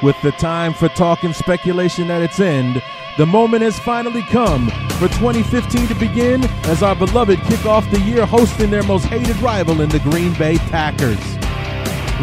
[0.00, 2.80] With the time for talk and speculation at its end,
[3.16, 8.00] the moment has finally come for 2015 to begin as our beloved kick off the
[8.02, 11.18] year hosting their most hated rival in the Green Bay Packers.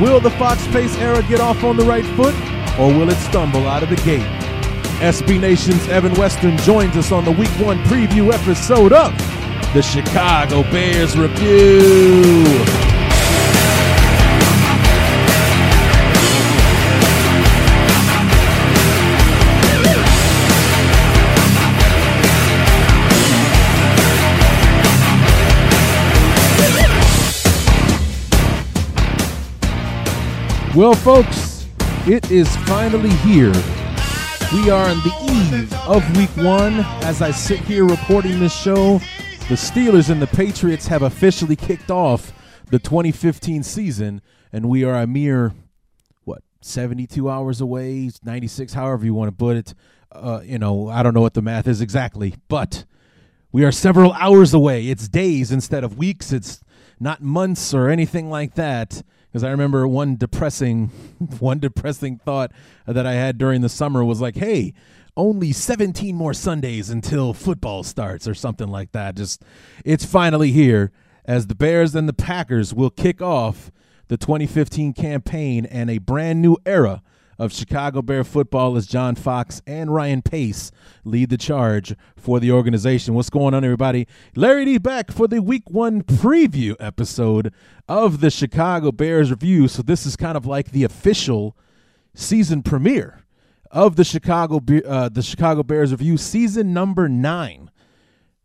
[0.02, 2.36] Will the Fox Pace era get off on the right foot,
[2.80, 4.24] or will it stumble out of the gate?
[5.02, 9.12] SB Nation's Evan Western joins us on the Week 1 preview episode of
[9.74, 12.85] the Chicago Bears Review.
[30.76, 31.70] Well, folks,
[32.06, 33.54] it is finally here.
[34.52, 36.82] We are on the eve of week one.
[37.02, 38.98] As I sit here recording this show,
[39.48, 42.34] the Steelers and the Patriots have officially kicked off
[42.72, 45.54] the 2015 season, and we are a mere,
[46.26, 49.74] what, 72 hours away, 96, however you want to put it.
[50.12, 52.84] Uh, you know, I don't know what the math is exactly, but
[53.50, 54.90] we are several hours away.
[54.90, 56.34] It's days instead of weeks.
[56.34, 56.60] It's
[57.00, 59.04] not months or anything like that
[59.36, 60.88] because I remember one depressing
[61.40, 62.54] one depressing thought
[62.88, 64.74] that I had during the summer was like, "Hey,
[65.18, 69.44] only 17 more Sundays until football starts or something like that." Just
[69.84, 70.94] it's finally here
[71.26, 73.74] as the Bears and the Packers will kick off
[74.08, 77.04] the 2015 campaign and a brand new era
[77.38, 80.72] of Chicago Bear football as John Fox and Ryan Pace
[81.04, 83.14] lead the charge for the organization.
[83.14, 84.08] What's going on, everybody?
[84.36, 87.54] Larry D back for the week one preview episode
[87.88, 89.68] of the Chicago Bears review.
[89.68, 91.58] So, this is kind of like the official
[92.14, 93.26] season premiere
[93.72, 97.70] of the Chicago uh, the Chicago Bears review, season number nine.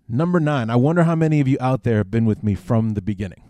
[0.09, 0.71] Number nine.
[0.71, 3.45] I wonder how many of you out there have been with me from the beginning.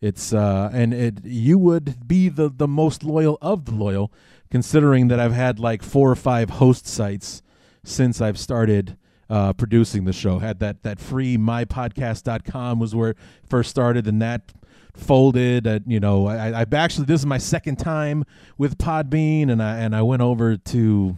[0.00, 4.12] It's uh, and it you would be the the most loyal of the loyal
[4.50, 7.42] considering that I've had like four or five host sites
[7.84, 8.96] since I've started
[9.30, 10.38] uh, producing the show.
[10.38, 14.52] Had that that free mypodcast.com was where it first started, and that
[14.94, 15.66] folded.
[15.66, 18.24] Uh, you know, I, I actually this is my second time
[18.56, 21.16] with Podbean, and I and I went over to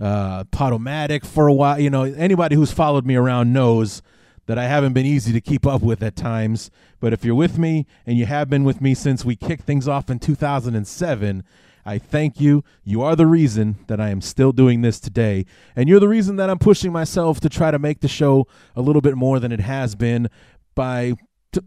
[0.00, 1.78] uh, Podomatic for a while.
[1.78, 4.02] You know, anybody who's followed me around knows
[4.46, 6.70] that I haven't been easy to keep up with at times.
[7.00, 9.88] But if you're with me and you have been with me since we kicked things
[9.88, 11.44] off in 2007,
[11.86, 12.64] I thank you.
[12.82, 15.46] You are the reason that I am still doing this today.
[15.76, 18.80] And you're the reason that I'm pushing myself to try to make the show a
[18.80, 20.28] little bit more than it has been
[20.74, 21.14] by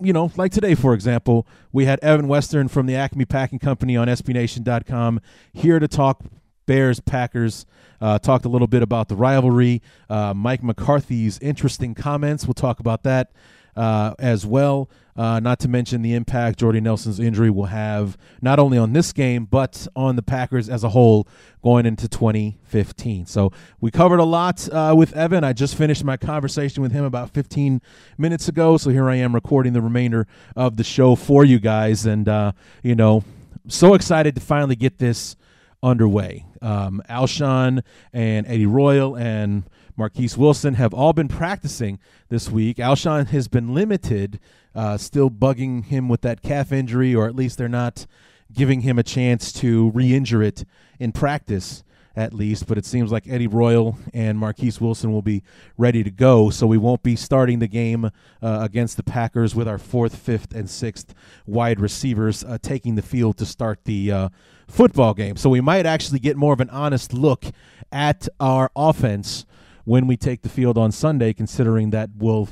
[0.02, 3.96] you know, like today, for example, we had Evan Western from the Acme Packing Company
[3.96, 5.22] on SBNation.com
[5.54, 6.26] here to talk
[6.66, 7.66] Bears Packers.
[8.00, 9.82] Uh, talked a little bit about the rivalry.
[10.10, 12.46] Uh, Mike McCarthy's interesting comments.
[12.46, 13.32] We'll talk about that
[13.78, 14.90] uh, as well.
[15.16, 19.12] Uh, not to mention the impact Jordy Nelson's injury will have not only on this
[19.14, 21.28] game, but on the Packers as a whole
[21.64, 23.26] going into 2015.
[23.26, 23.52] So
[23.82, 25.44] we covered a lot uh, with Evan.
[25.44, 27.82] I just finished my conversation with him about 15
[28.18, 28.78] minutes ago.
[28.78, 32.06] So here I am recording the remainder of the show for you guys.
[32.06, 32.52] And, uh,
[32.84, 33.24] you know,
[33.68, 35.36] so excited to finally get this
[35.82, 36.46] underway.
[36.62, 37.84] Um, Alshon
[38.14, 39.64] and Eddie Royal and
[39.98, 42.00] Marquess Wilson have all been practicing
[42.30, 42.78] this week.
[42.78, 44.40] Alshon has been limited,
[44.76, 48.06] uh, still bugging him with that calf injury, or at least they're not
[48.54, 50.64] giving him a chance to re injure it
[51.00, 51.84] in practice
[52.18, 55.44] at least, but it seems like Eddie Royal and Marquess Wilson will be
[55.78, 56.50] ready to go.
[56.50, 58.10] So we won't be starting the game uh,
[58.42, 61.14] against the Packers with our fourth, fifth, and sixth
[61.46, 64.30] wide receivers uh, taking the field to start the uh,
[64.68, 65.38] football game.
[65.38, 67.46] So we might actually get more of an honest look
[67.92, 69.46] at our offense
[69.88, 72.50] when we take the field on Sunday, considering that will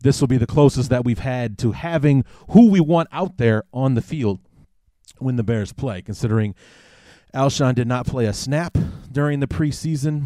[0.00, 3.62] this will be the closest that we've had to having who we want out there
[3.72, 4.40] on the field
[5.20, 6.56] when the Bears play, considering
[7.32, 8.76] Alshon did not play a snap
[9.12, 10.24] during the preseason.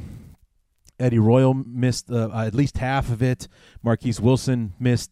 [0.99, 3.49] Eddie Royal missed uh, at least half of it.
[3.83, 5.11] Marquess Wilson missed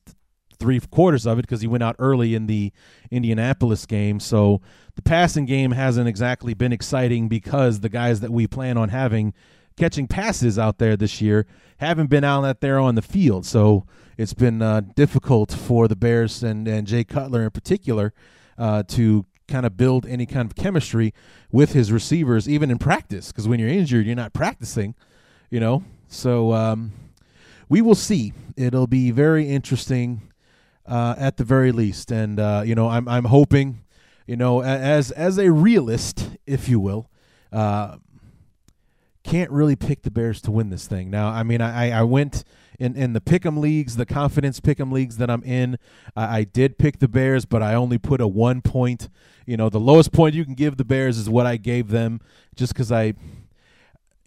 [0.59, 2.73] three quarters of it because he went out early in the
[3.11, 4.19] Indianapolis game.
[4.19, 4.63] So
[4.95, 9.35] the passing game hasn't exactly been exciting because the guys that we plan on having
[9.77, 11.47] catching passes out there this year
[11.79, 13.45] haven't been out there on the field.
[13.45, 13.87] So
[14.17, 18.13] it's been uh, difficult for the Bears and, and Jay Cutler in particular
[18.57, 21.13] uh, to kind of build any kind of chemistry
[21.51, 23.33] with his receivers, even in practice.
[23.33, 24.95] Because when you're injured, you're not practicing,
[25.51, 25.85] you know.
[26.09, 26.93] So um,
[27.69, 28.33] we will see.
[28.57, 30.23] It'll be very interesting
[30.87, 33.85] uh, at the very least, and uh, you know, I'm I'm hoping,
[34.27, 37.11] you know, as as a realist, if you will.
[39.25, 41.11] Can't really pick the Bears to win this thing.
[41.11, 42.45] Now, I mean, I, I went
[42.79, 45.79] in, in the pick'em leagues, the confidence pick'em leagues that I'm in.
[46.15, 49.09] I, I did pick the Bears, but I only put a one point.
[49.47, 52.21] You know, the lowest point you can give the Bears is what I gave them,
[52.55, 53.15] just because I,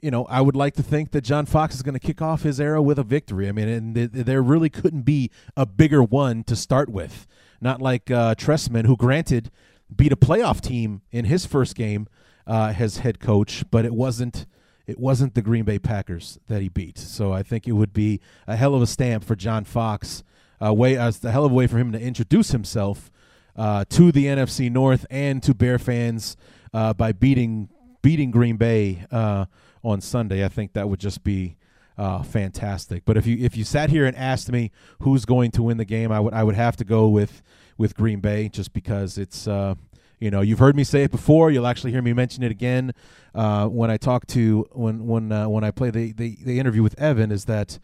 [0.02, 2.44] you know, I would like to think that John Fox is going to kick off
[2.44, 3.48] his era with a victory.
[3.48, 7.28] I mean, and th- there really couldn't be a bigger one to start with.
[7.62, 9.52] Not like uh, Trestman, who granted
[9.96, 12.08] beat a playoff team in his first game
[12.46, 14.46] uh, as head coach, but it wasn't
[14.88, 16.98] it wasn't the Green Bay Packers that he beat.
[16.98, 20.24] So I think it would be a hell of a stamp for John Fox.
[20.60, 23.12] A way, uh, a hell of a way for him to introduce himself
[23.56, 26.36] uh, to the NFC North and to Bear fans
[26.74, 27.70] uh, by beating
[28.02, 29.46] beating Green Bay uh,
[29.84, 30.44] on Sunday.
[30.44, 31.58] I think that would just be
[31.98, 33.04] uh, fantastic.
[33.06, 35.86] But if you if you sat here and asked me who's going to win the
[35.86, 37.42] game, I would I would have to go with
[37.78, 39.76] with Green Bay just because it's uh,
[40.20, 41.52] you know, you've heard me say it before.
[41.52, 42.94] You'll actually hear me mention it again
[43.36, 46.82] uh, when I talk to when when uh, when I play the, the the interview
[46.82, 47.32] with Evan.
[47.32, 47.80] Is that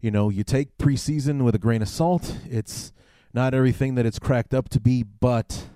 [0.00, 2.36] you know you take preseason with a grain of salt.
[2.48, 2.92] It's
[3.32, 5.68] not everything that it's cracked up to be, but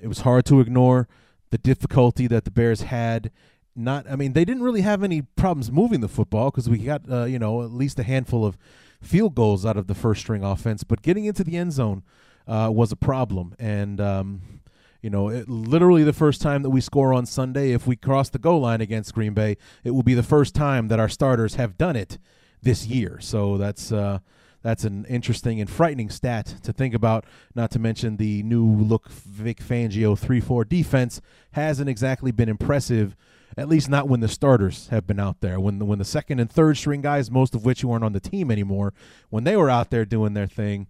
[0.00, 1.06] it was hard to ignore
[1.50, 3.30] the difficulty that the Bears had.
[3.76, 7.02] Not, I mean, they didn't really have any problems moving the football because we got
[7.08, 8.58] uh, you know at least a handful of
[9.00, 12.02] field goals out of the first string offense, but getting into the end zone
[12.48, 14.00] uh, was a problem and.
[14.00, 14.57] Um,
[15.00, 18.28] you know, it, literally the first time that we score on Sunday, if we cross
[18.30, 21.54] the goal line against Green Bay, it will be the first time that our starters
[21.54, 22.18] have done it
[22.62, 23.18] this year.
[23.20, 24.18] So that's uh,
[24.62, 27.24] that's an interesting and frightening stat to think about.
[27.54, 31.20] Not to mention the new look Vic Fangio three four defense
[31.52, 33.14] hasn't exactly been impressive.
[33.56, 35.58] At least not when the starters have been out there.
[35.58, 38.20] When the, when the second and third string guys, most of which aren't on the
[38.20, 38.94] team anymore,
[39.30, 40.86] when they were out there doing their thing,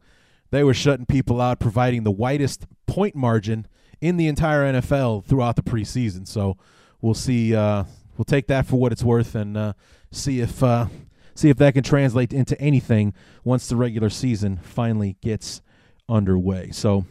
[0.50, 3.66] they were shutting people out, providing the widest point margin
[4.00, 6.26] in the entire NFL throughout the preseason.
[6.26, 6.56] So
[7.00, 7.54] we'll see.
[7.54, 7.84] Uh,
[8.16, 9.72] we'll take that for what it's worth and uh,
[10.10, 10.86] see if uh,
[11.34, 13.14] see if that can translate into anything
[13.44, 15.62] once the regular season finally gets
[16.08, 16.70] underway.
[16.70, 17.04] So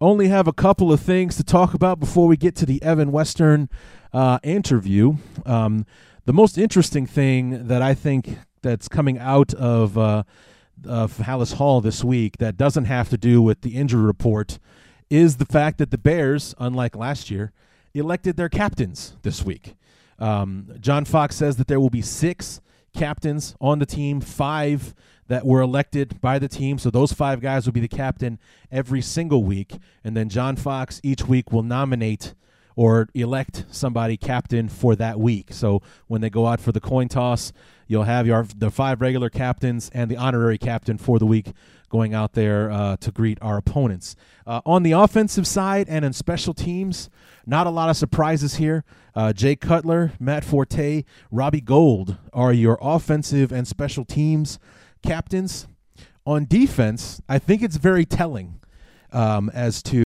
[0.00, 3.12] only have a couple of things to talk about before we get to the Evan
[3.12, 3.68] Western
[4.12, 5.16] uh, interview.
[5.44, 5.84] Um,
[6.24, 10.24] the most interesting thing that I think that's coming out of uh,
[10.84, 14.58] of Halas Hall this week that doesn't have to do with the injury report
[15.10, 17.52] is the fact that the Bears, unlike last year,
[17.94, 19.76] elected their captains this week.
[20.18, 22.60] Um, John Fox says that there will be six
[22.94, 24.94] captains on the team, five
[25.28, 26.78] that were elected by the team.
[26.78, 28.38] So those five guys will be the captain
[28.70, 29.76] every single week.
[30.04, 32.34] And then John Fox each week will nominate
[32.76, 35.52] or elect somebody captain for that week.
[35.52, 37.52] So when they go out for the coin toss,
[37.86, 41.52] you'll have your the five regular captains and the honorary captain for the week
[41.88, 44.16] going out there uh, to greet our opponents.
[44.46, 47.08] Uh, on the offensive side and in special teams,
[47.46, 48.84] not a lot of surprises here.
[49.14, 54.58] Uh, Jay Cutler, Matt Forte, Robbie Gould are your offensive and special teams
[55.02, 55.68] captains.
[56.26, 58.60] On defense, I think it's very telling
[59.12, 60.05] um, as to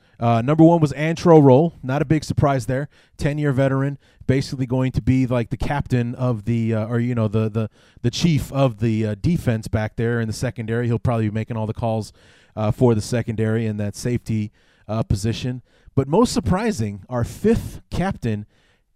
[0.21, 1.73] Uh, number one was Antrel Rolle.
[1.81, 2.89] Not a big surprise there.
[3.17, 3.97] Ten year veteran,
[4.27, 7.69] basically going to be like the captain of the, uh, or you know, the the
[8.03, 10.85] the chief of the uh, defense back there in the secondary.
[10.85, 12.13] He'll probably be making all the calls
[12.55, 14.51] uh, for the secondary in that safety
[14.87, 15.63] uh, position.
[15.95, 18.45] But most surprising, our fifth captain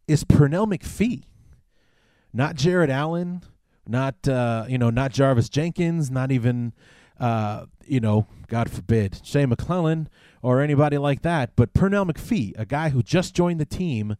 [0.07, 1.23] is Pernell McPhee,
[2.33, 3.41] not Jared Allen,
[3.87, 6.73] not uh, you know, not Jarvis Jenkins, not even
[7.87, 10.07] you know, God forbid, Shea McClellin
[10.45, 14.15] or anybody like that, but Pernell McPhee, a guy who just joined the team,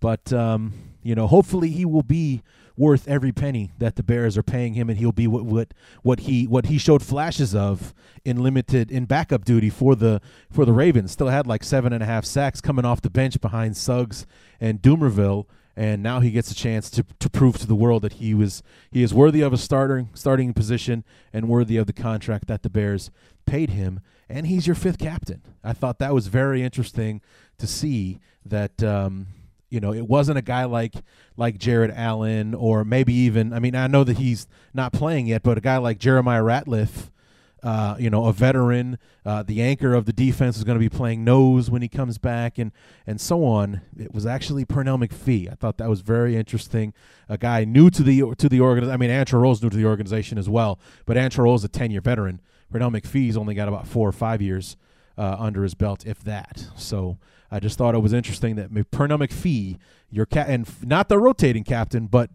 [0.00, 0.72] but um,
[1.04, 2.42] you know, hopefully he will be
[2.76, 6.20] worth every penny that the Bears are paying him, and he'll be what what what
[6.20, 10.72] he what he showed flashes of in limited in backup duty for the for the
[10.72, 11.12] Ravens.
[11.12, 14.26] Still had like seven and a half sacks coming off the bench behind Suggs
[14.60, 18.14] and Dumervil, and now he gets a chance to to prove to the world that
[18.14, 22.48] he was he is worthy of a starting starting position and worthy of the contract
[22.48, 23.12] that the Bears
[23.46, 24.00] paid him.
[24.32, 25.42] And he's your fifth captain.
[25.62, 27.20] I thought that was very interesting
[27.58, 28.82] to see that.
[28.82, 29.26] Um,
[29.68, 30.94] you know, it wasn't a guy like
[31.38, 35.42] like Jared Allen or maybe even I mean, I know that he's not playing yet,
[35.42, 37.08] but a guy like Jeremiah Ratliff,
[37.62, 40.90] uh, you know, a veteran, uh, the anchor of the defense is going to be
[40.90, 42.70] playing nose when he comes back, and
[43.06, 43.80] and so on.
[43.98, 45.50] It was actually Pernell McPhee.
[45.50, 46.92] I thought that was very interesting.
[47.28, 48.92] A guy new to the to the organization.
[48.92, 51.90] I mean, Antrel Rolle's new to the organization as well, but Antrel Rolle's a ten
[51.90, 52.40] year veteran.
[52.72, 54.76] Pernell McPhee's only got about four or five years
[55.18, 56.66] uh, under his belt, if that.
[56.76, 57.18] So
[57.50, 59.78] I just thought it was interesting that Pernell McPhee,
[60.10, 62.30] your cat, and not the rotating captain, but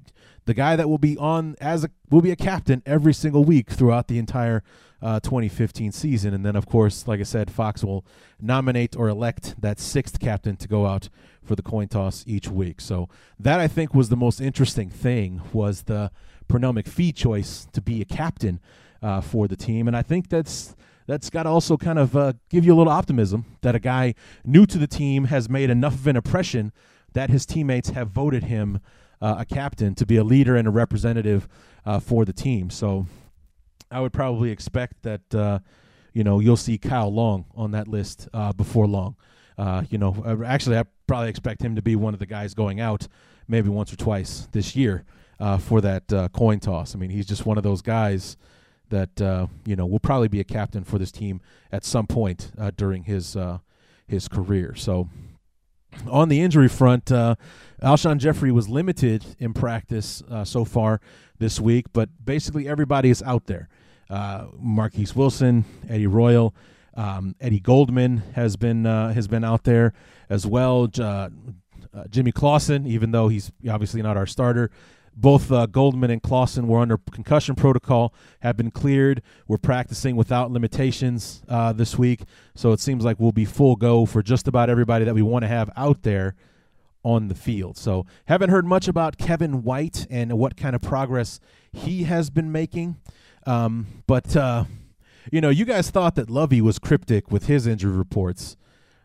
[0.46, 3.70] the guy that will be on as a will be a captain every single week
[3.70, 4.63] throughout the entire
[5.01, 6.34] uh, 2015 season.
[6.34, 8.06] And then, of course, like I said, Fox will
[8.39, 11.10] nominate or elect that sixth captain to go out
[11.44, 12.79] for the coin toss each week.
[12.79, 16.12] So that I think was the most interesting thing was the
[16.48, 18.60] Pernell McPhee choice to be a captain
[19.01, 20.75] uh, for the team, and I think that's
[21.08, 24.13] that's got to also kind of uh, give you a little optimism that a guy
[24.46, 26.74] new to the team has made enough of an impression
[27.13, 28.82] that his teammates have voted him
[29.22, 31.48] uh, a captain to be a leader and a representative
[31.86, 32.70] uh, for the team.
[32.70, 33.08] So
[33.89, 35.60] I would probably expect that uh,
[36.13, 39.16] you know you'll see Kyle Long on that list uh, before long.
[39.89, 43.08] You know, actually, I probably expect him to be one of the guys going out
[43.48, 45.04] maybe once or twice this year
[45.60, 46.94] for that coin toss.
[46.94, 48.38] I mean, he's just one of those guys
[48.89, 51.41] that uh, you know will probably be a captain for this team
[51.72, 53.60] at some point uh, during his uh,
[54.08, 54.75] his career.
[54.75, 55.10] So
[56.10, 57.36] on the injury front, uh,
[57.82, 61.01] Alshon Jeffery was limited in practice uh, so far
[61.39, 63.70] this week, but basically everybody is out there.
[64.10, 66.56] Uh, Marquess Wilson, Eddie Royal,
[66.96, 69.94] um, Eddie Goldman has been has been out there
[70.29, 70.88] as well.
[72.10, 74.70] Jimmy Clausen, even though he's obviously not our starter,
[75.17, 79.24] both uh, Goldman and Clausen were under concussion protocol, have been cleared.
[79.47, 82.21] We're practicing without limitations uh, this week,
[82.55, 85.43] so it seems like we'll be full go for just about everybody that we want
[85.43, 86.36] to have out there
[87.03, 87.77] on the field.
[87.77, 91.39] So, haven't heard much about Kevin White and what kind of progress
[91.71, 92.97] he has been making.
[93.45, 94.65] Um, but, uh,
[95.31, 98.57] you know, you guys thought that Lovie was cryptic with his injury reports.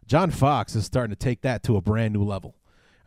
[0.07, 2.57] John Fox is starting to take that to a brand new level.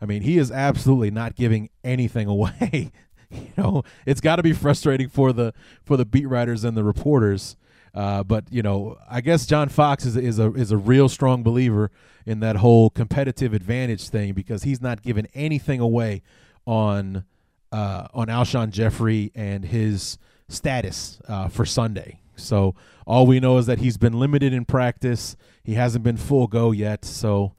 [0.00, 2.92] I mean, he is absolutely not giving anything away.
[3.30, 6.84] you know, it's got to be frustrating for the for the beat writers and the
[6.84, 7.56] reporters.
[7.94, 11.42] Uh, but you know, I guess John Fox is is a is a real strong
[11.42, 11.90] believer
[12.26, 16.22] in that whole competitive advantage thing because he's not giving anything away
[16.66, 17.24] on
[17.72, 22.20] uh, on Alshon Jeffery and his status uh, for Sunday.
[22.36, 22.74] So
[23.06, 25.36] all we know is that he's been limited in practice.
[25.64, 27.04] He hasn't been full go yet.
[27.04, 27.54] So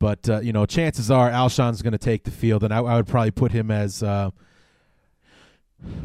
[0.00, 2.96] but uh, you know, chances are Alshon's going to take the field, and I, I,
[2.96, 4.30] would probably put him as uh,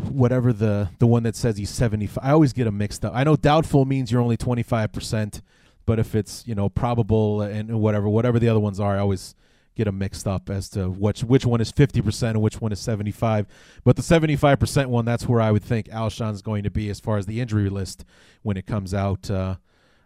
[0.10, 2.24] whatever the the one that says he's seventy five.
[2.24, 3.14] I always get them mixed up.
[3.16, 5.42] I know doubtful means you're only twenty five percent,
[5.86, 9.34] but if it's you know probable and whatever whatever the other ones are, I always
[9.76, 12.80] get them mixed up as to which which one is 50% and which one is
[12.80, 13.46] 75
[13.84, 17.18] but the 75% one that's where i would think alshon's going to be as far
[17.18, 18.06] as the injury list
[18.42, 19.56] when it comes out uh,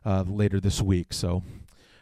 [0.04, 1.44] uh, later this week so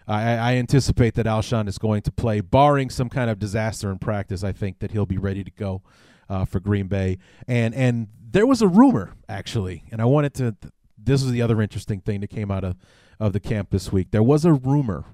[0.08, 4.00] I, I anticipate that Alshon is going to play, barring some kind of disaster in
[4.00, 4.44] practice.
[4.44, 5.82] I think that he'll be ready to go
[6.30, 7.18] uh, for Green Bay.
[7.48, 10.56] And and there was a rumor actually, and I wanted to.
[10.98, 12.76] This was the other interesting thing that came out of
[13.20, 14.12] of the camp this week.
[14.12, 15.06] There was a rumor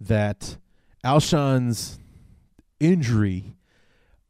[0.00, 0.56] that
[1.04, 1.98] Alshon's
[2.78, 3.56] injury,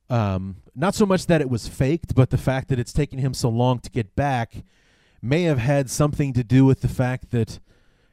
[0.09, 3.35] um, not so much that it was faked, but the fact that it's taken him
[3.35, 4.65] so long to get back,
[5.23, 7.61] may have had something to do with the fact that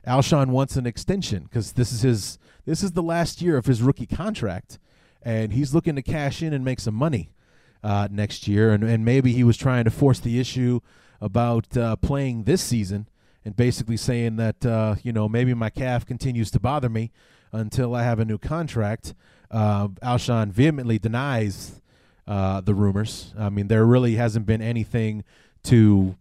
[0.07, 3.81] Alshon wants an extension because this is his this is the last year of his
[3.81, 4.79] rookie contract,
[5.21, 7.29] and he's looking to cash in and make some money
[7.83, 8.71] uh, next year.
[8.71, 10.79] And, and maybe he was trying to force the issue
[11.21, 13.07] about uh, playing this season
[13.43, 17.11] and basically saying that uh, you know maybe my calf continues to bother me
[17.51, 19.13] until I have a new contract.
[19.49, 21.81] Uh, Alshon vehemently denies
[22.27, 23.33] uh, the rumors.
[23.37, 25.23] I mean, there really hasn't been anything
[25.63, 26.17] to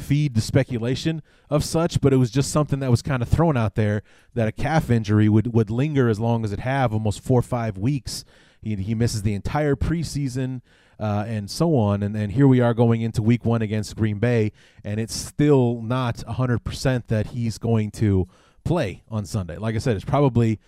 [0.00, 3.56] feed the speculation of such, but it was just something that was kind of thrown
[3.56, 4.02] out there
[4.34, 7.42] that a calf injury would, would linger as long as it have, almost four or
[7.42, 8.24] five weeks,
[8.62, 10.62] He, he misses the entire preseason
[10.98, 12.02] uh, and so on.
[12.02, 14.52] And, and here we are going into week one against Green Bay,
[14.84, 18.28] and it's still not 100% that he's going to
[18.64, 19.56] play on Sunday.
[19.56, 20.60] Like I said, it's probably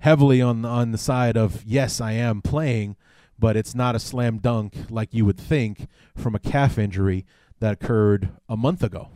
[0.00, 2.96] heavily on, on the side of, yes, I am playing,
[3.38, 7.24] but it's not a slam dunk like you would think from a calf injury
[7.60, 9.08] that occurred a month ago.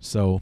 [0.00, 0.40] So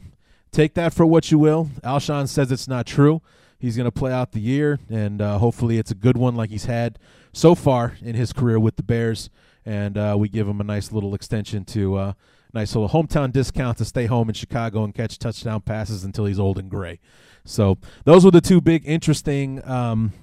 [0.51, 1.69] take that for what you will.
[1.83, 3.21] Alshon says it's not true.
[3.59, 6.51] He's going to play out the year, and uh, hopefully it's a good one like
[6.51, 6.99] he's had
[7.33, 9.29] so far in his career with the Bears.
[9.65, 12.13] And uh, we give him a nice little extension to uh,
[12.53, 16.39] nice little hometown discount to stay home in Chicago and catch touchdown passes until he's
[16.39, 16.99] old and gray.
[17.43, 20.13] So those were the two big interesting um,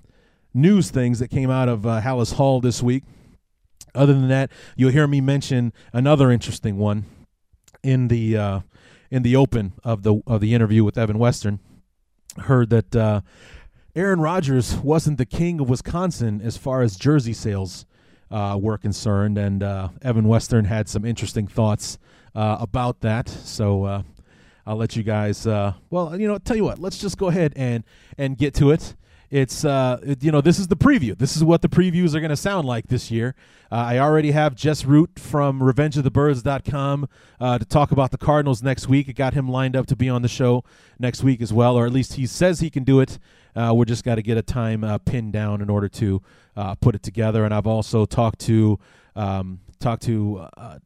[0.52, 3.04] news things that came out of uh, Halas Hall this week.
[3.94, 7.04] Other than that, you'll hear me mention another interesting one
[7.82, 8.60] in the uh,
[9.10, 11.60] in the open of the of the interview with Evan Western.
[12.38, 13.20] Heard that uh,
[13.94, 17.86] Aaron Rodgers wasn't the king of Wisconsin as far as jersey sales
[18.30, 21.98] uh, were concerned, and uh, Evan Western had some interesting thoughts
[22.34, 23.28] uh, about that.
[23.28, 24.02] So uh,
[24.66, 25.46] I'll let you guys.
[25.46, 26.80] Well, you know, tell you what.
[26.80, 27.84] Let's just go ahead and
[28.18, 28.96] and get to it.
[29.34, 31.18] It's uh, it, you know, this is the preview.
[31.18, 33.34] This is what the previews are going to sound like this year.
[33.72, 37.08] Uh, I already have Jess Root from RevengeOfTheBirds.com
[37.40, 39.08] uh, to talk about the Cardinals next week.
[39.08, 40.62] I got him lined up to be on the show
[41.00, 43.18] next week as well, or at least he says he can do it.
[43.56, 46.22] Uh, we're just got to get a time uh, pinned down in order to
[46.56, 47.44] uh, put it together.
[47.44, 48.78] And I've also talked to
[49.16, 50.78] um, talked to uh,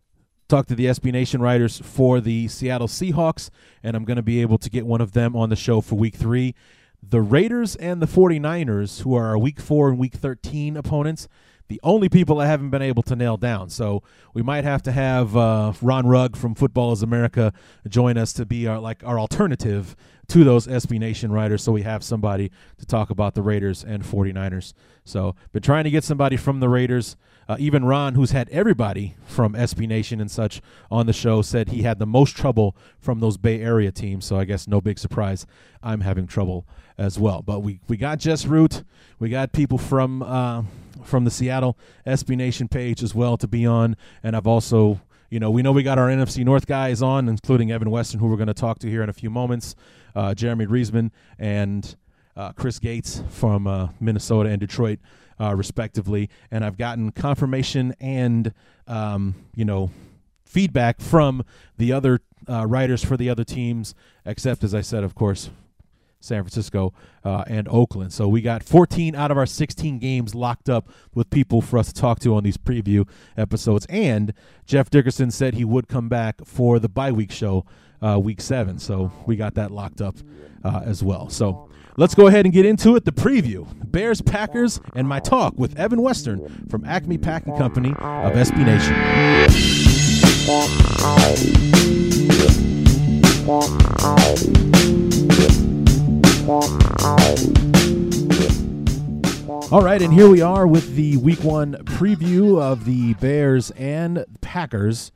[0.49, 3.51] talked to the SB Nation writers for the Seattle Seahawks,
[3.83, 5.97] and I'm going to be able to get one of them on the show for
[5.97, 6.55] week three.
[7.03, 11.29] The Raiders and the 49ers, who are our week four and week 13 opponents,
[11.69, 13.69] the only people I haven't been able to nail down.
[13.69, 14.03] So
[14.35, 17.53] we might have to have uh, Ron Rugg from Football is America
[17.89, 19.95] join us to be our like our alternative
[20.29, 24.03] to those SB Nation writers so we have somebody to talk about the Raiders and
[24.03, 24.73] 49ers.
[25.05, 27.17] So been trying to get somebody from the Raiders.
[27.49, 31.71] Uh, even Ron, who's had everybody from SB Nation and such on the show, said
[31.71, 34.27] he had the most trouble from those Bay Area teams.
[34.27, 35.47] So I guess no big surprise,
[35.83, 36.67] I'm having trouble
[36.99, 37.43] as well.
[37.43, 38.83] But we, we got Jess Root,
[39.19, 40.65] we got people from uh,
[41.05, 45.39] from the Seattle SB Nation page as well to be on, and I've also you
[45.39, 48.37] know, we know we got our NFC North guys on, including Evan Western, who we're
[48.37, 49.75] going to talk to here in a few moments,
[50.15, 51.97] uh, Jeremy Reisman, and
[52.35, 55.01] uh, Chris Gates from uh, Minnesota and Detroit,
[55.39, 56.31] uh, respectively.
[56.51, 58.55] And I've gotten confirmation and,
[58.87, 59.91] um, you know,
[60.47, 61.45] feedback from
[61.77, 65.51] the other uh, writers for the other teams, except, as I said, of course,
[66.21, 66.93] San Francisco
[67.25, 68.13] uh, and Oakland.
[68.13, 71.93] So we got 14 out of our 16 games locked up with people for us
[71.93, 73.87] to talk to on these preview episodes.
[73.89, 74.33] And
[74.67, 77.65] Jeff Dickerson said he would come back for the bye week show,
[78.03, 78.79] uh, week seven.
[78.79, 80.17] So we got that locked up
[80.65, 81.29] uh, as well.
[81.29, 83.05] So let's go ahead and get into it.
[83.05, 88.33] The preview Bears, Packers, and my talk with Evan Western from Acme Packing Company of
[88.33, 88.95] SB Nation.
[96.49, 96.63] All
[99.83, 105.13] right, and here we are with the week one preview of the Bears and Packers.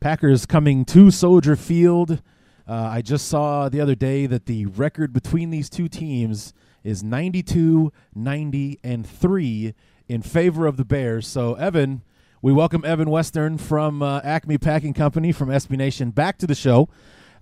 [0.00, 2.22] Packers coming to Soldier Field.
[2.66, 7.04] Uh, I just saw the other day that the record between these two teams is
[7.04, 9.74] 92, 90, and 3
[10.08, 11.26] in favor of the Bears.
[11.26, 12.00] So, Evan,
[12.40, 16.54] we welcome Evan Western from uh, Acme Packing Company from SB Nation back to the
[16.54, 16.88] show.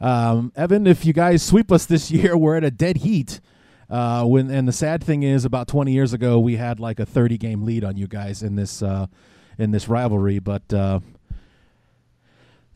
[0.01, 3.41] Um, Evan, if you guys sweep us this year, we're at a dead heat.
[3.91, 7.07] Uh, when and the sad thing is, about 20 years ago, we had like a
[7.07, 9.07] 30 game lead on you guys in this uh,
[9.57, 10.39] in this rivalry.
[10.39, 11.01] But uh,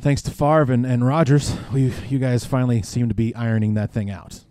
[0.01, 3.93] thanks to Favre and, and Rodgers, we you guys finally seem to be ironing that
[3.93, 4.45] thing out.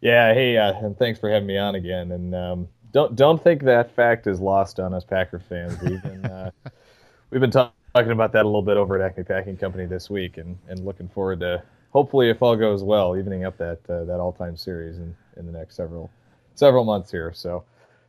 [0.00, 2.10] Yeah, hey, uh, and thanks for having me on again.
[2.12, 5.80] And um, don't don't think that fact is lost on us Packer fans.
[5.80, 6.50] We've been uh,
[7.30, 10.10] we've been talking talking about that a little bit over at Acme Packing Company this
[10.10, 14.04] week, and, and looking forward to hopefully, if all goes well, evening up that uh,
[14.04, 16.10] that all time series in, in the next several
[16.54, 17.32] several months here.
[17.34, 17.64] So,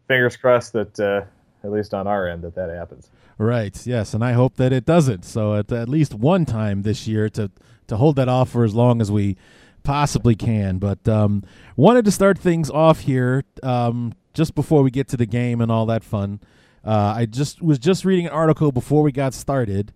[0.08, 1.26] fingers crossed that uh,
[1.64, 3.10] at least on our end that that happens.
[3.38, 3.86] Right.
[3.86, 5.26] Yes, and I hope that it doesn't.
[5.26, 7.52] So at at least one time this year to
[7.88, 9.38] to hold that off for as long as we
[9.84, 10.78] possibly can.
[10.78, 11.44] But um,
[11.76, 15.72] wanted to start things off here um, just before we get to the game and
[15.72, 16.40] all that fun.
[16.84, 19.94] Uh, I just was just reading an article before we got started.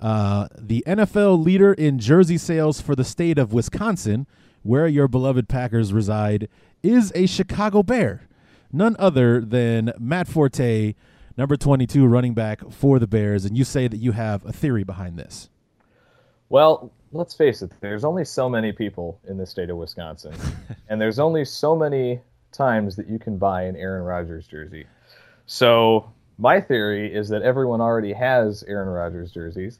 [0.00, 4.26] Uh, the NFL leader in jersey sales for the state of Wisconsin,
[4.62, 6.48] where your beloved Packers reside,
[6.82, 8.28] is a Chicago Bear,
[8.70, 10.94] none other than Matt Forte,
[11.36, 13.44] number 22 running back for the Bears.
[13.44, 15.48] And you say that you have a theory behind this.
[16.48, 20.34] Well, let's face it, there's only so many people in the state of Wisconsin,
[20.88, 22.20] and there's only so many
[22.52, 24.86] times that you can buy an Aaron Rodgers jersey.
[25.46, 29.78] So my theory is that everyone already has Aaron Rodgers jerseys,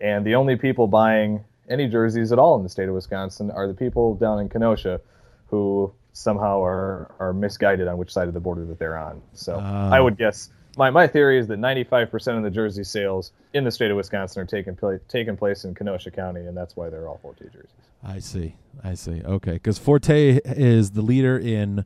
[0.00, 3.66] and the only people buying any jerseys at all in the state of Wisconsin are
[3.66, 5.00] the people down in Kenosha
[5.48, 9.20] who somehow are, are misguided on which side of the border that they're on.
[9.32, 9.90] So Ah.
[9.90, 13.70] I would guess my, my theory is that 95% of the jersey sales in the
[13.70, 17.08] state of Wisconsin are taking, pla- taking place in Kenosha County, and that's why they're
[17.08, 17.70] all Forte jerseys.
[18.04, 18.54] I see.
[18.84, 19.22] I see.
[19.24, 21.84] Okay, because Forte is the leader in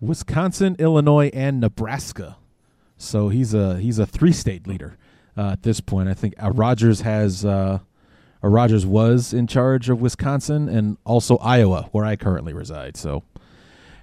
[0.00, 2.36] Wisconsin, Illinois, and Nebraska.
[2.96, 4.96] So he's a he's a three state leader
[5.36, 6.08] uh, at this point.
[6.08, 7.80] I think uh, Rodgers has uh,
[8.42, 12.96] Rodgers was in charge of Wisconsin and also Iowa, where I currently reside.
[12.96, 13.22] So,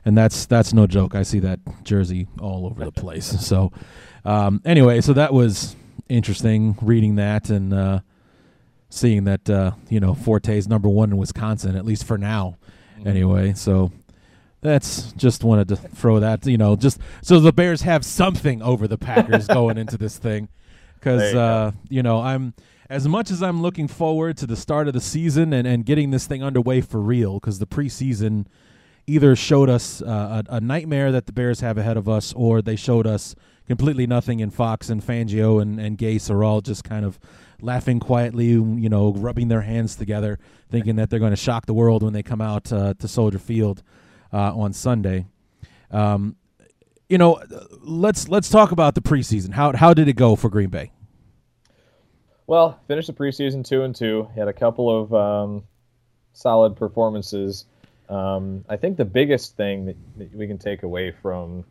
[0.06, 1.16] and that's that's no joke.
[1.16, 3.34] I see that jersey all over the place.
[3.44, 3.72] So,
[4.26, 5.76] um, anyway, so that was
[6.10, 7.74] interesting reading that and.
[7.74, 8.00] Uh,
[8.94, 12.58] seeing that uh, you know Forte is number one in Wisconsin at least for now,
[13.04, 13.54] anyway.
[13.54, 13.92] So
[14.64, 18.88] that's just wanted to throw that you know just so the Bears have something over
[18.88, 20.50] the Packers going into this thing
[20.96, 22.54] because you uh, you know I'm
[22.90, 26.12] as much as I'm looking forward to the start of the season and and getting
[26.12, 28.46] this thing underway for real because the preseason
[29.08, 32.62] either showed us uh, a, a nightmare that the Bears have ahead of us, or
[32.62, 33.36] they showed us
[33.68, 34.42] completely nothing.
[34.42, 37.20] And Fox and Fangio and, and Gase are all just kind of
[37.62, 41.74] laughing quietly, you know, rubbing their hands together, thinking that they're going to shock the
[41.74, 43.84] world when they come out uh, to Soldier Field
[44.34, 45.28] uh, on Sunday.
[45.92, 46.36] Um,
[47.08, 47.42] you know,
[47.82, 49.52] let's let's talk about the preseason.
[49.52, 50.92] How how did it go for Green Bay?
[52.48, 54.28] Well, finished the preseason two and two.
[54.36, 55.64] Had a couple of um,
[56.34, 57.66] solid performances.
[58.10, 61.64] Um, I think the biggest thing that, that we can take away from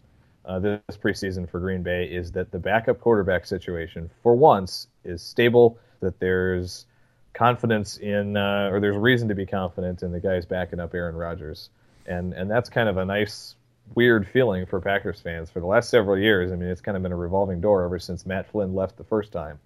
[0.44, 5.22] uh, this preseason for Green Bay is that the backup quarterback situation, for once, is
[5.22, 5.78] stable.
[6.00, 6.86] That there's
[7.32, 11.14] confidence in, uh, or there's reason to be confident in the guys backing up Aaron
[11.14, 11.70] Rodgers,
[12.06, 13.54] and and that's kind of a nice,
[13.94, 16.52] weird feeling for Packers fans for the last several years.
[16.52, 19.04] I mean, it's kind of been a revolving door ever since Matt Flynn left the
[19.04, 19.58] first time.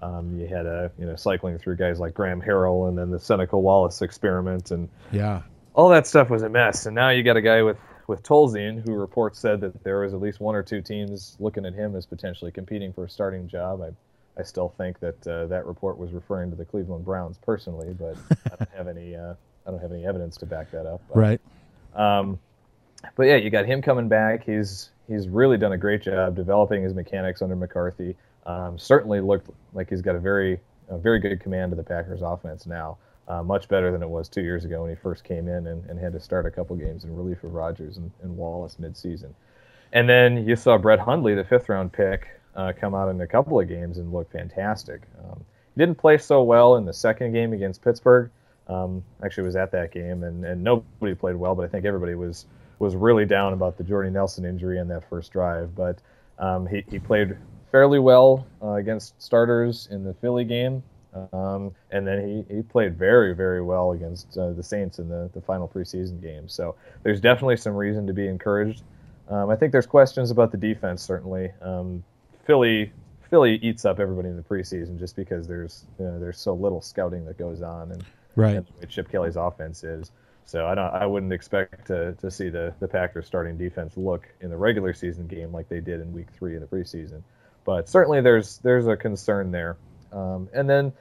[0.00, 3.18] Um, you had a you know cycling through guys like Graham Harrell and then the
[3.18, 5.42] Seneca Wallace experiment and Yeah,
[5.74, 6.86] all that stuff was a mess.
[6.86, 10.14] And now you got a guy with with Tolzien who reports said that there was
[10.14, 13.48] at least one or two teams looking at him as potentially competing for a starting
[13.48, 13.82] job.
[13.82, 13.90] I
[14.38, 18.16] I still think that uh, that report was referring to the Cleveland Browns personally, but
[18.46, 19.34] I don't have any uh,
[19.66, 21.02] I don't have any evidence to back that up.
[21.14, 21.40] Right.
[21.40, 21.67] um,
[23.16, 24.44] but yeah, you got him coming back.
[24.44, 28.16] He's he's really done a great job developing his mechanics under McCarthy.
[28.46, 32.22] Um, certainly looked like he's got a very a very good command of the Packers
[32.22, 32.96] offense now.
[33.26, 35.84] Uh, much better than it was two years ago when he first came in and,
[35.90, 39.34] and had to start a couple games in relief of Rodgers and, and Wallace midseason.
[39.92, 43.26] And then you saw Brett Hundley, the fifth round pick, uh, come out in a
[43.26, 45.02] couple of games and look fantastic.
[45.22, 48.30] Um, he didn't play so well in the second game against Pittsburgh.
[48.68, 52.14] Um, actually, was at that game, and, and nobody played well, but I think everybody
[52.14, 52.46] was
[52.78, 55.74] was really down about the Jordy Nelson injury in that first drive.
[55.74, 55.98] But
[56.38, 57.36] um, he, he played
[57.72, 60.82] fairly well uh, against starters in the Philly game.
[61.32, 65.30] Um, and then he, he played very, very well against uh, the Saints in the,
[65.34, 66.48] the final preseason game.
[66.48, 68.82] So there's definitely some reason to be encouraged.
[69.28, 71.50] Um, I think there's questions about the defense, certainly.
[71.60, 72.04] Um,
[72.46, 72.92] Philly
[73.28, 76.80] Philly eats up everybody in the preseason just because there's you know, there's so little
[76.80, 78.02] scouting that goes on and,
[78.38, 78.56] Right.
[78.56, 80.12] and the way Chip Kelly's offense is.
[80.44, 84.26] So I don't I wouldn't expect to, to see the, the Packers starting defense look
[84.40, 87.22] in the regular season game like they did in week three of the preseason.
[87.64, 89.76] But certainly there's there's a concern there.
[90.10, 90.92] Um, and then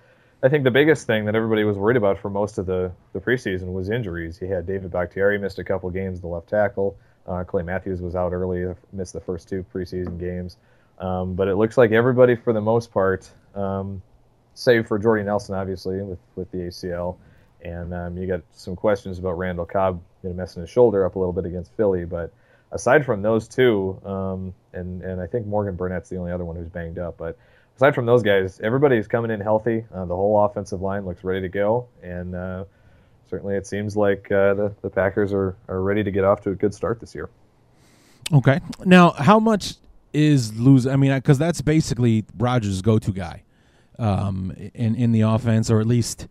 [0.43, 3.19] I think the biggest thing that everybody was worried about for most of the, the
[3.19, 4.39] preseason was injuries.
[4.41, 6.97] You had David Bakhtiari missed a couple games, the left tackle.
[7.25, 10.57] Uh, Clay Matthews was out early, missed the first two preseason games.
[10.99, 14.01] Um, but it looks like everybody, for the most part, um,
[14.53, 17.17] save for Jordy Nelson, obviously, with, with the ACL.
[17.63, 21.15] And um, you got some questions about Randall Cobb you know, messing his shoulder up
[21.15, 22.05] a little bit against Philly.
[22.05, 22.31] But
[22.71, 26.55] aside from those two, um, and, and I think Morgan Burnett's the only other one
[26.55, 27.17] who's banged up.
[27.17, 27.37] But
[27.75, 29.85] aside from those guys, everybody's coming in healthy.
[29.93, 31.87] Uh, the whole offensive line looks ready to go.
[32.03, 32.65] And uh,
[33.29, 36.51] certainly it seems like uh, the, the Packers are, are ready to get off to
[36.51, 37.29] a good start this year.
[38.33, 38.59] Okay.
[38.85, 39.75] Now, how much
[40.13, 40.85] is lose?
[40.85, 43.43] I mean, because that's basically Rodgers' go-to guy
[43.99, 46.27] um, in in the offense, or at least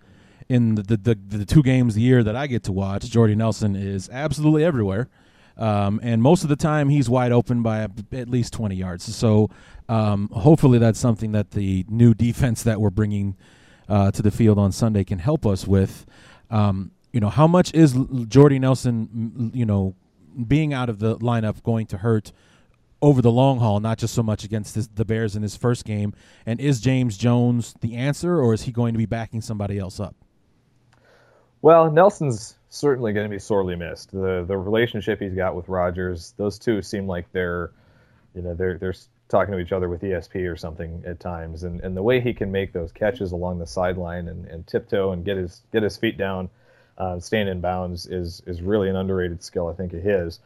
[0.48, 3.08] in the, the the the two games a year that I get to watch.
[3.10, 5.08] Jordy Nelson is absolutely everywhere,
[5.56, 9.04] um, and most of the time he's wide open by at least twenty yards.
[9.14, 9.50] So,
[9.88, 13.36] um, hopefully, that's something that the new defense that we're bringing
[13.88, 16.06] uh, to the field on Sunday can help us with.
[16.50, 17.96] Um, you know, how much is
[18.28, 19.50] Jordy Nelson?
[19.54, 19.94] You know,
[20.46, 22.32] being out of the lineup going to hurt
[23.02, 25.84] over the long haul, not just so much against this, the Bears in his first
[25.84, 26.14] game?
[26.44, 30.00] And is James Jones the answer, or is he going to be backing somebody else
[30.00, 30.14] up?
[31.66, 34.12] Well, Nelson's certainly going to be sorely missed.
[34.12, 37.72] The the relationship he's got with Rodgers, those two seem like they're,
[38.36, 38.94] you know, they're they're
[39.28, 42.34] talking to each other with ESP or something at times, and, and the way he
[42.34, 45.96] can make those catches along the sideline and, and tiptoe and get his get his
[45.96, 46.50] feet down,
[46.98, 50.38] uh, staying in bounds is is really an underrated skill I think of his.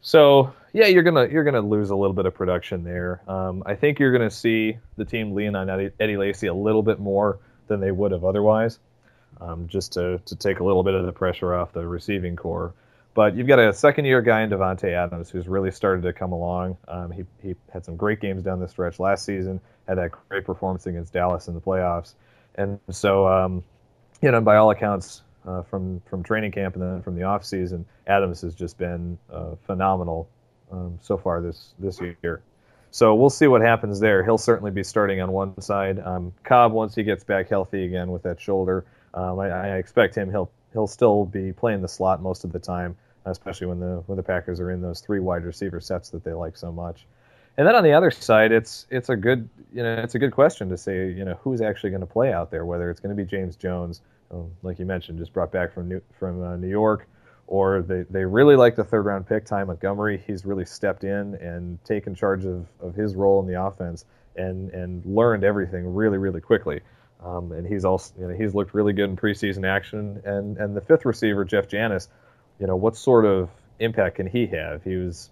[0.00, 3.20] So yeah, you're gonna you're gonna lose a little bit of production there.
[3.28, 6.82] Um, I think you're gonna see the team lean on Eddie, Eddie Lacy a little
[6.82, 8.78] bit more than they would have otherwise,
[9.40, 12.74] um, just to to take a little bit of the pressure off the receiving corps.
[13.14, 16.32] But you've got a second year guy in Davante Adams who's really started to come
[16.32, 16.78] along.
[16.88, 20.46] Um, he, he had some great games down the stretch last season, had that great
[20.46, 22.14] performance against Dallas in the playoffs.
[22.54, 23.64] And so, um,
[24.22, 27.84] you know, by all accounts, uh, from, from training camp and then from the offseason,
[28.06, 30.28] Adams has just been uh, phenomenal
[30.70, 32.42] um, so far this, this year.
[32.90, 34.22] So we'll see what happens there.
[34.24, 35.98] He'll certainly be starting on one side.
[35.98, 40.14] Um, Cobb, once he gets back healthy again with that shoulder, um, I, I expect
[40.14, 40.30] him.
[40.30, 44.16] He'll he'll still be playing the slot most of the time, especially when the when
[44.16, 47.06] the Packers are in those three wide receiver sets that they like so much.
[47.56, 50.32] And then on the other side, it's it's a good you know it's a good
[50.32, 53.14] question to say you know who's actually going to play out there, whether it's going
[53.14, 54.00] to be James Jones,
[54.32, 57.06] um, like you mentioned, just brought back from New, from uh, New York,
[57.46, 60.22] or they, they really like the third round pick Ty Montgomery.
[60.26, 64.70] He's really stepped in and taken charge of, of his role in the offense and
[64.70, 66.80] and learned everything really really quickly.
[67.24, 70.20] Um, and he's also, you know, he's looked really good in preseason action.
[70.24, 72.08] And and the fifth receiver, Jeff Janis,
[72.58, 74.82] you know, what sort of impact can he have?
[74.82, 75.30] He was,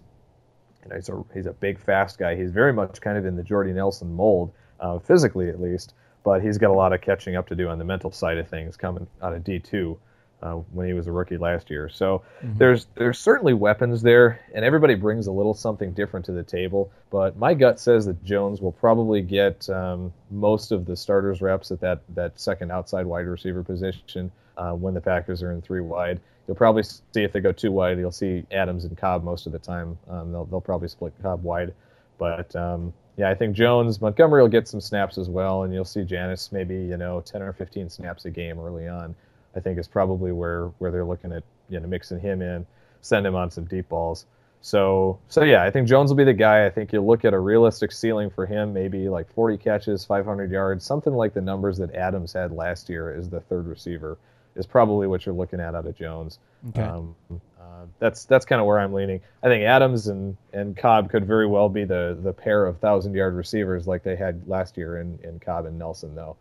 [0.83, 2.35] you know, he's a he's a big, fast guy.
[2.35, 5.93] He's very much kind of in the Jordy Nelson mold, uh, physically at least.
[6.23, 8.47] But he's got a lot of catching up to do on the mental side of
[8.47, 9.97] things coming out of D2
[10.41, 11.89] uh, when he was a rookie last year.
[11.89, 12.57] So mm-hmm.
[12.57, 16.91] there's there's certainly weapons there, and everybody brings a little something different to the table.
[17.09, 21.71] But my gut says that Jones will probably get um, most of the starters reps
[21.71, 25.81] at that that second outside wide receiver position uh, when the Packers are in three
[25.81, 26.19] wide.
[26.47, 29.51] You'll probably see if they go two wide, you'll see Adams and Cobb most of
[29.51, 29.97] the time.
[30.09, 31.73] Um, they'll they'll probably split Cobb wide,
[32.17, 35.85] but um, yeah, I think Jones, Montgomery will get some snaps as well, and you'll
[35.85, 39.15] see Janis maybe you know 10 or 15 snaps a game early on.
[39.55, 42.65] I think is probably where where they're looking at you know mixing him in,
[43.01, 44.25] send him on some deep balls.
[44.61, 46.65] So so yeah, I think Jones will be the guy.
[46.65, 50.51] I think you'll look at a realistic ceiling for him, maybe like 40 catches, 500
[50.51, 54.17] yards, something like the numbers that Adams had last year as the third receiver
[54.55, 56.39] is probably what you're looking at out of Jones.
[56.69, 56.81] Okay.
[56.81, 57.15] Um,
[57.59, 59.21] uh, that's that's kind of where I'm leaning.
[59.41, 63.15] I think Adams and, and Cobb could very well be the the pair of thousand
[63.15, 66.35] yard receivers like they had last year in, in Cobb and Nelson though.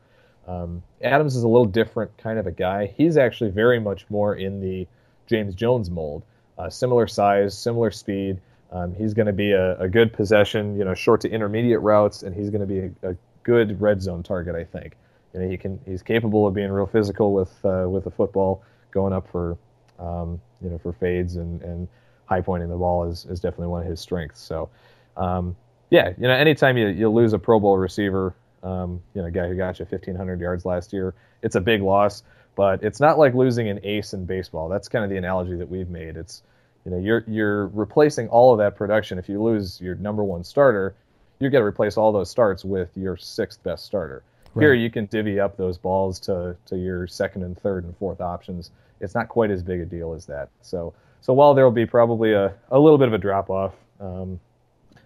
[0.50, 2.92] Um, Adams is a little different kind of a guy.
[2.96, 4.86] He's actually very much more in the
[5.26, 6.24] James Jones mold.
[6.58, 8.40] Uh, similar size, similar speed.
[8.72, 12.22] Um, he's going to be a, a, good possession, you know, short to intermediate routes,
[12.22, 14.54] and he's going to be a, a, good red zone target.
[14.54, 14.96] I think.
[15.32, 15.80] You know, he can.
[15.86, 19.56] He's capable of being real physical with uh, with the football, going up for,
[19.98, 21.88] um, you know, for fades and, and
[22.26, 24.40] high pointing the ball is, is definitely one of his strengths.
[24.40, 24.68] So,
[25.16, 25.56] um,
[25.90, 29.30] yeah, you know, anytime you, you lose a Pro Bowl receiver, um, you know, a
[29.30, 31.14] guy who got you 1,500 yards last year.
[31.42, 32.22] It's a big loss,
[32.54, 34.68] but it's not like losing an ace in baseball.
[34.68, 36.16] That's kind of the analogy that we've made.
[36.16, 36.42] It's,
[36.84, 39.18] you know, you're you're replacing all of that production.
[39.18, 40.94] If you lose your number one starter,
[41.38, 44.22] you got to replace all those starts with your sixth best starter.
[44.54, 44.64] Right.
[44.64, 48.20] Here, you can divvy up those balls to to your second and third and fourth
[48.20, 48.70] options.
[49.00, 50.50] It's not quite as big a deal as that.
[50.60, 50.92] So,
[51.22, 54.38] so while there will be probably a, a little bit of a drop off, um,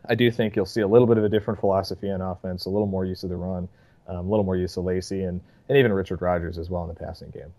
[0.06, 2.70] I do think you'll see a little bit of a different philosophy on offense, a
[2.70, 3.68] little more use of the run,
[4.08, 6.88] um, a little more use of Lacy, and, and even Richard Rodgers as well in
[6.88, 7.52] the passing game.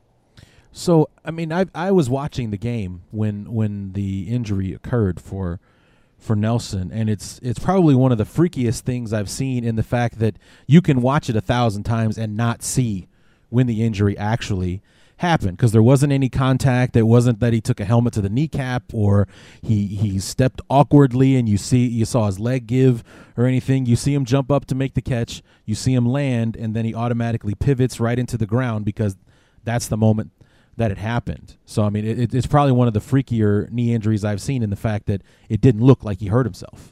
[0.72, 5.62] So, I mean, I I was watching the game when when the injury occurred for
[6.18, 9.84] for Nelson, and it's it's probably one of the freakiest things I've seen in the
[9.84, 13.08] fact that you can watch it a thousand times and not see
[13.50, 14.82] when the injury actually
[15.18, 16.96] happened because there wasn't any contact.
[16.96, 19.28] It wasn't that he took a helmet to the kneecap or
[19.62, 23.04] he he stepped awkwardly and you see you saw his leg give
[23.38, 23.86] or anything.
[23.86, 25.42] You see him jump up to make the catch.
[25.66, 29.16] You see him land and then he automatically pivots right into the ground because
[29.64, 30.32] that's the moment
[30.78, 31.56] that it happened.
[31.66, 34.70] So I mean, it, it's probably one of the freakier knee injuries I've seen in
[34.70, 36.92] the fact that it didn't look like he hurt himself.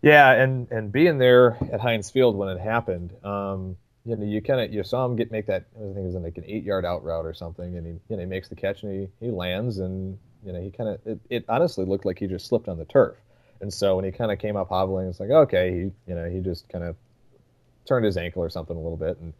[0.00, 4.40] Yeah, and and being there at Heinz Field when it happened, um, you know, you
[4.40, 5.66] kind of you saw him get make that.
[5.76, 8.16] I think it was like an eight yard out route or something, and he you
[8.16, 11.00] know he makes the catch and he, he lands and you know he kind of
[11.04, 13.16] it, it, honestly looked like he just slipped on the turf,
[13.60, 15.78] and so when he kind of came up hobbling, it's like okay, he
[16.10, 16.96] you know he just kind of
[17.86, 19.32] turned his ankle or something a little bit, and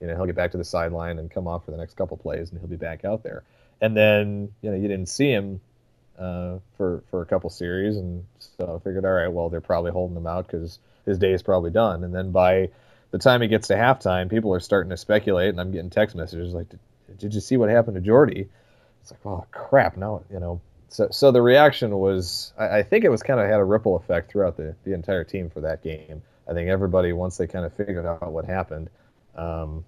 [0.00, 2.16] you know he'll get back to the sideline and come off for the next couple
[2.16, 3.44] plays, and he'll be back out there,
[3.80, 5.60] and then you know you didn't see him
[6.18, 9.92] uh, for for a couple series, and so I figured all right, well they're probably
[9.92, 12.68] holding him out because his day is probably done, and then by
[13.12, 16.16] the time it gets to halftime, people are starting to speculate, and I'm getting text
[16.16, 16.66] messages like,
[17.18, 18.48] "Did, you see what happened to Jordy?"
[19.00, 19.96] It's like, oh crap!
[19.96, 20.60] Now you know
[20.92, 23.96] so so the reaction was I, I think it was kind of had a ripple
[23.96, 26.22] effect throughout the the entire team for that game.
[26.48, 28.90] I think everybody once they kind of figured out what happened.
[29.34, 29.84] Um,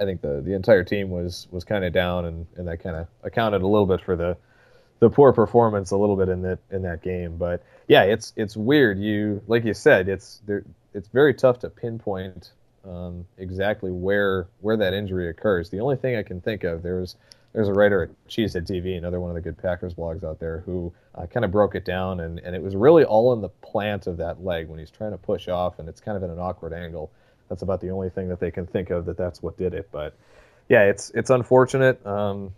[0.00, 2.96] I think the, the entire team was was kind of down, and, and that kind
[2.96, 4.36] of accounted a little bit for the
[4.98, 7.36] the poor performance a little bit in that in that game.
[7.36, 8.98] But yeah, it's it's weird.
[8.98, 10.64] You like you said, it's there.
[10.96, 12.52] It's very tough to pinpoint
[12.84, 15.70] um, exactly where where that injury occurs.
[15.70, 17.16] The only thing I can think of there was
[17.52, 20.62] there's a writer at Cheesehead TV, another one of the good Packers blogs out there,
[20.66, 23.48] who uh, kind of broke it down, and, and it was really all in the
[23.48, 26.30] plant of that leg when he's trying to push off, and it's kind of in
[26.30, 27.10] an awkward angle.
[27.48, 29.88] That's about the only thing that they can think of that that's what did it.
[29.90, 30.14] But
[30.68, 32.04] yeah, it's it's unfortunate.
[32.06, 32.52] Um,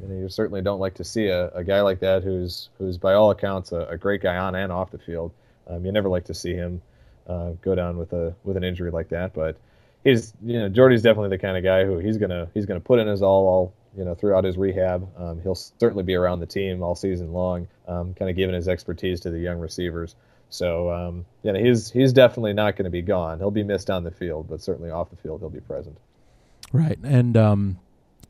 [0.00, 2.98] you, know, you certainly don't like to see a, a guy like that who's who's
[2.98, 5.32] by all accounts a, a great guy on and off the field.
[5.66, 6.80] Um, you never like to see him
[7.28, 9.34] uh, go down with a with an injury like that.
[9.34, 9.56] But
[10.04, 12.98] he's you know Jordy's definitely the kind of guy who he's gonna he's gonna put
[12.98, 15.08] in his all all you know throughout his rehab.
[15.18, 18.68] Um, he'll certainly be around the team all season long, um, kind of giving his
[18.68, 20.14] expertise to the young receivers.
[20.48, 23.38] So um, you know he's he's definitely not going to be gone.
[23.38, 25.98] He'll be missed on the field, but certainly off the field he'll be present.
[26.72, 27.78] Right, and um,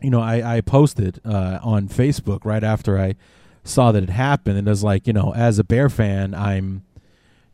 [0.00, 3.16] you know I, I posted uh, on Facebook right after I
[3.64, 6.84] saw that it happened, and it was like you know as a Bear fan I'm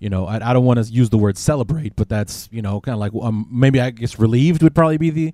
[0.02, 2.80] you know, I, I don't want to use the word celebrate, but that's you know
[2.80, 5.32] kind of like um, maybe I guess relieved would probably be the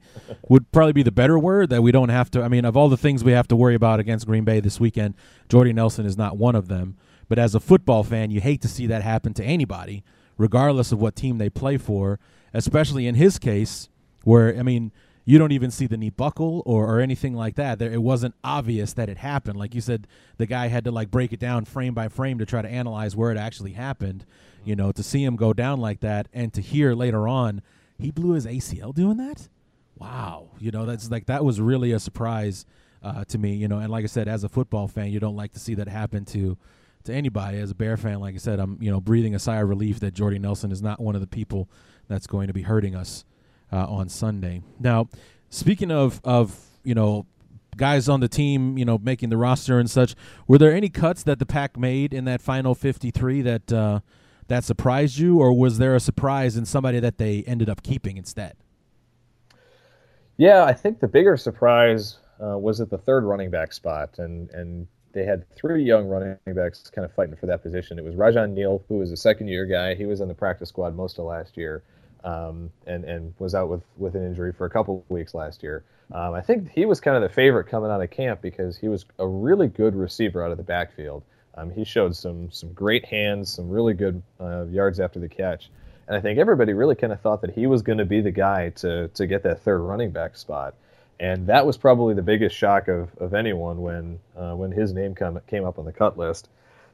[0.51, 2.43] would probably be the better word that we don't have to.
[2.43, 4.79] I mean, of all the things we have to worry about against Green Bay this
[4.79, 5.15] weekend,
[5.49, 6.99] Jordy Nelson is not one of them.
[7.31, 10.05] But as a football fan, you hate to see that happen to anybody,
[10.37, 12.21] regardless of what team they play for.
[12.53, 13.89] Especially in his case,
[14.25, 14.93] where I mean,
[15.25, 17.79] you don't even see the knee buckle or, or anything like that.
[17.79, 19.59] There, it wasn't obvious that it happened.
[19.59, 22.45] Like you said, the guy had to like break it down frame by frame to
[22.45, 24.27] try to analyze where it actually happened
[24.69, 27.63] you know, to see him go down like that and to hear later on
[27.99, 29.49] he blew his ACL doing that.
[29.97, 32.65] Wow, you know, that's like that was really a surprise
[33.03, 33.55] uh, to me.
[33.55, 35.75] You know, and like I said, as a football fan, you don't like to see
[35.75, 36.57] that happen to
[37.05, 37.59] to anybody.
[37.59, 39.99] As a Bear fan, like I said, I'm you know breathing a sigh of relief
[40.01, 41.69] that Jordy Nelson is not one of the people
[42.07, 43.25] that's going to be hurting us
[43.73, 44.63] uh, on Sunday.
[44.79, 45.09] Now,
[45.49, 47.27] speaking of of you know
[47.77, 50.15] guys on the team, you know, making the roster and such,
[50.47, 54.01] were there any cuts that the pack made in that final 53 that uh,
[54.49, 58.17] that surprised you, or was there a surprise in somebody that they ended up keeping
[58.17, 58.57] instead?
[60.37, 64.51] Yeah, I think the bigger surprise uh, was at the third running back spot, and
[64.51, 67.99] and they had three young running backs kind of fighting for that position.
[67.99, 69.95] It was Rajon Neal, who was a second year guy.
[69.95, 71.83] He was in the practice squad most of last year,
[72.25, 75.85] um, and and was out with with an injury for a couple weeks last year.
[76.13, 78.89] Um, I think he was kind of the favorite coming out of camp because he
[78.89, 81.23] was a really good receiver out of the backfield.
[81.59, 85.71] Um, he showed some some great hands, some really good uh, yards after the catch,
[86.07, 88.31] and I think everybody really kind of thought that he was going to be the
[88.31, 90.75] guy to to get that third running back spot,
[91.19, 95.15] and that was probably the biggest shock of, of anyone when uh, when his name
[95.15, 96.49] come, came up on the cut list,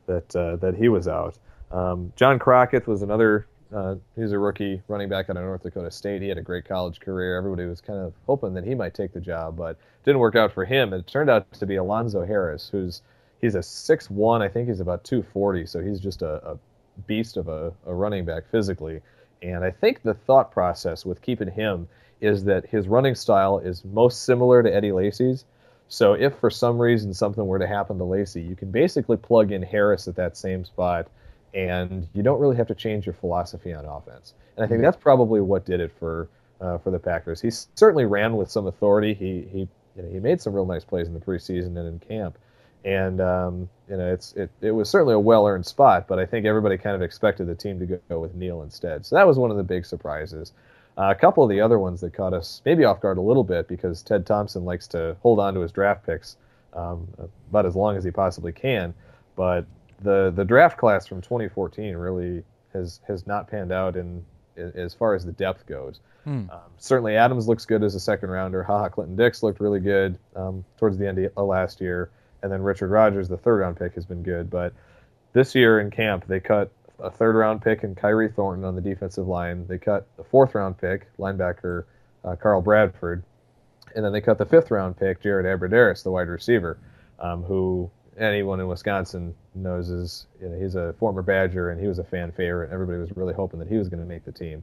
[0.07, 1.37] that uh, that he was out.
[1.70, 3.46] Um, John Crockett was another.
[3.74, 6.22] Uh, he's a rookie running back out of North Dakota State.
[6.22, 7.37] He had a great college career.
[7.37, 10.53] Everybody was kind of hoping that he might take the job, but didn't work out
[10.53, 10.92] for him.
[10.92, 13.03] It turned out to be Alonzo Harris, who's
[13.40, 14.42] he's a six one.
[14.42, 16.59] I think he's about 240, so he's just a, a
[17.07, 19.01] beast of a, a, running back physically.
[19.42, 21.88] And I think the thought process with keeping him
[22.20, 25.44] is that his running style is most similar to Eddie Lacy's.
[25.88, 29.53] So if for some reason something were to happen to Lacy, you can basically plug
[29.53, 31.09] in Harris at that same spot,
[31.53, 34.35] and you don't really have to change your philosophy on offense.
[34.57, 36.29] And I think that's probably what did it for
[36.61, 37.40] uh, for the Packers.
[37.40, 39.12] He certainly ran with some authority.
[39.12, 41.99] He he you know, he made some real nice plays in the preseason and in
[41.99, 42.38] camp
[42.85, 46.27] and um, you know it's it, it was certainly a well earned spot, but I
[46.27, 49.07] think everybody kind of expected the team to go with Neal instead.
[49.07, 50.53] So that was one of the big surprises.
[50.97, 53.42] Uh, a couple of the other ones that caught us maybe off guard a little
[53.42, 56.37] bit because Ted Thompson likes to hold on to his draft picks
[56.73, 57.09] um,
[57.51, 58.94] about as long as he possibly can,
[59.35, 59.66] but
[60.03, 64.25] the the draft class from 2014 really has has not panned out in,
[64.57, 66.01] in as far as the depth goes.
[66.25, 66.49] Hmm.
[66.51, 68.62] Um, certainly, Adams looks good as a second rounder.
[68.62, 72.11] Ha Ha Clinton-Dix looked really good um, towards the end of last year
[72.45, 74.51] and then Richard Rodgers, the third round pick, has been good.
[74.51, 74.75] But
[75.33, 78.83] this year in camp, they cut a third round pick in Khyri Thornton on the
[78.83, 79.67] defensive line.
[79.67, 81.85] They cut the fourth round pick, linebacker
[82.23, 83.25] uh, Carl Bradford,
[83.97, 86.77] and then they cut the fifth round pick, Jared Abbrederis, the wide receiver,
[87.19, 91.88] um, who anyone in Wisconsin knows is you know, he's a former Badger and he
[91.88, 92.71] was a fan favorite.
[92.71, 94.63] Everybody was really hoping that he was going to make the team.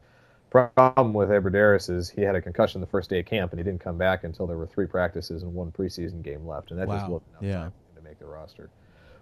[0.51, 3.63] Problem with Abbrederis is he had a concussion the first day of camp and he
[3.63, 6.89] didn't come back until there were three practices and one preseason game left, and that
[6.89, 6.97] wow.
[6.97, 7.69] just wasn't enough yeah.
[7.95, 8.69] to make the roster.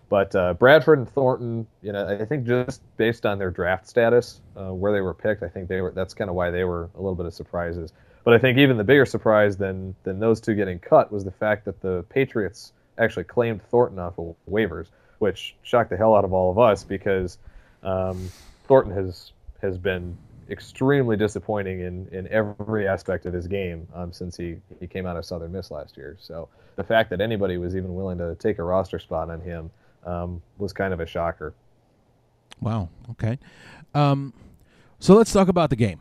[0.10, 4.42] But uh, Bradford and Thornton, you know, I think just based on their draft status,
[4.58, 5.92] uh, where they were picked, I think they were.
[5.92, 7.94] That's kind of why they were a little bit of surprises.
[8.24, 11.32] But I think even the bigger surprise than than those two getting cut was the
[11.32, 14.88] fact that the Patriots actually claimed Thornton off of waivers,
[15.20, 17.38] which shocked the hell out of all of us because
[17.84, 18.32] um,
[18.68, 20.18] Thornton has has been
[20.50, 25.18] extremely disappointing in, in every aspect of his game um, since he, he came out
[25.18, 26.18] of Southern Miss last year.
[26.20, 29.70] So the fact that anybody was even willing to take a roster spot on him
[30.06, 31.54] um, was kind of a shocker.
[32.62, 32.90] Wow.
[33.12, 33.38] Okay.
[33.94, 34.34] Um,
[35.00, 36.00] so let's talk about the game.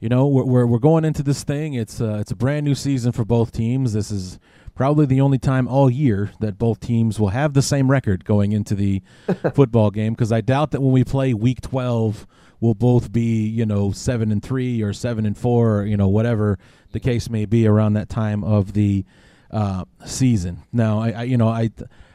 [0.00, 1.74] You know, we're, we're, we're going into this thing.
[1.74, 3.92] It's uh, it's a brand new season for both teams.
[3.92, 4.40] This is
[4.74, 8.50] probably the only time all year that both teams will have the same record going
[8.50, 9.02] into the
[9.54, 12.26] football game because I doubt that when we play week 12
[12.62, 16.08] we'll both be, you know, 7 and 3 or 7 and 4 or, you know,
[16.08, 16.58] whatever
[16.92, 19.04] the case may be around that time of the
[19.50, 20.62] uh, season.
[20.72, 21.70] Now, I, I you know, I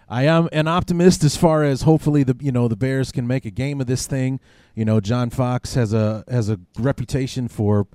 [0.09, 3.45] I am an optimist as far as hopefully the you know the Bears can make
[3.45, 4.39] a game of this thing.
[4.73, 7.87] You know, John Fox has a has a reputation for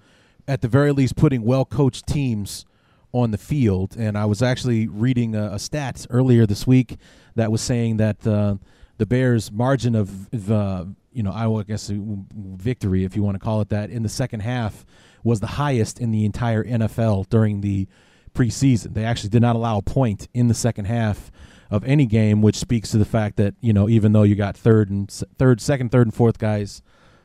[0.47, 2.67] at the very least putting well coached teams
[3.13, 3.97] on the field.
[3.99, 6.97] And I was actually reading a, a earlier this week
[7.35, 8.57] that was saying that uh,
[8.99, 11.95] the Bears' margin of, uh, you know, Iowa, I guess uh,
[12.35, 14.85] victory, if you want to call it that, in the second half
[15.25, 17.87] was the highest in the entire NFL during the
[18.35, 18.95] preseason.
[18.95, 21.31] They actually did not allow a point in the second half
[21.71, 24.57] of any game, which speaks to the fact that you know even though you got
[24.57, 26.83] third and third, second, third, and fourth guys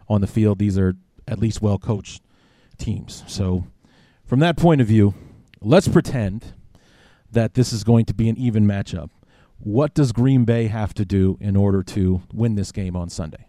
[0.08, 0.96] on the field, these are
[1.28, 2.22] at least well coached
[2.78, 3.24] teams.
[3.28, 3.66] So
[4.26, 5.14] from that point of view,
[5.62, 6.54] let's pretend
[7.32, 9.10] that this is going to be an even matchup.
[9.60, 13.47] What does Green Bay have to do in order to win this game on Sunday?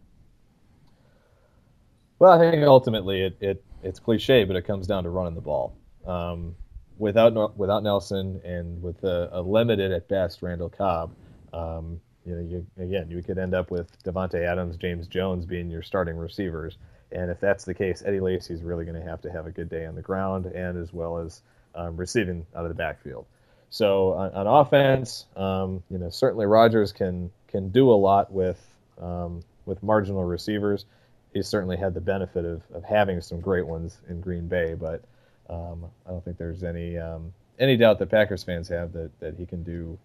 [2.18, 5.40] Well, I think ultimately it, it it's cliche, but it comes down to running the
[5.40, 5.76] ball.
[6.06, 6.56] Um,
[6.98, 11.14] without without Nelson and with a, a, limited at best Randall Cobb,
[11.52, 15.70] um, you know, you, again, you could end up with Davante Adams, James Jones being
[15.70, 16.76] your starting receivers.
[17.10, 19.50] And if that's the case, Eddie Lacy is really going to have to have a
[19.50, 21.40] good day on the ground and as well as
[21.74, 23.24] um, receiving out of the backfield.
[23.70, 28.62] So on, on offense, um, you know, certainly Rodgers can can do a lot with
[29.00, 30.84] um, with marginal receivers.
[31.32, 35.02] He's certainly had the benefit of, of having some great ones in Green Bay, but
[35.48, 39.34] um, I don't think there's any um, any doubt that Packers fans have that, that
[39.36, 39.98] he can do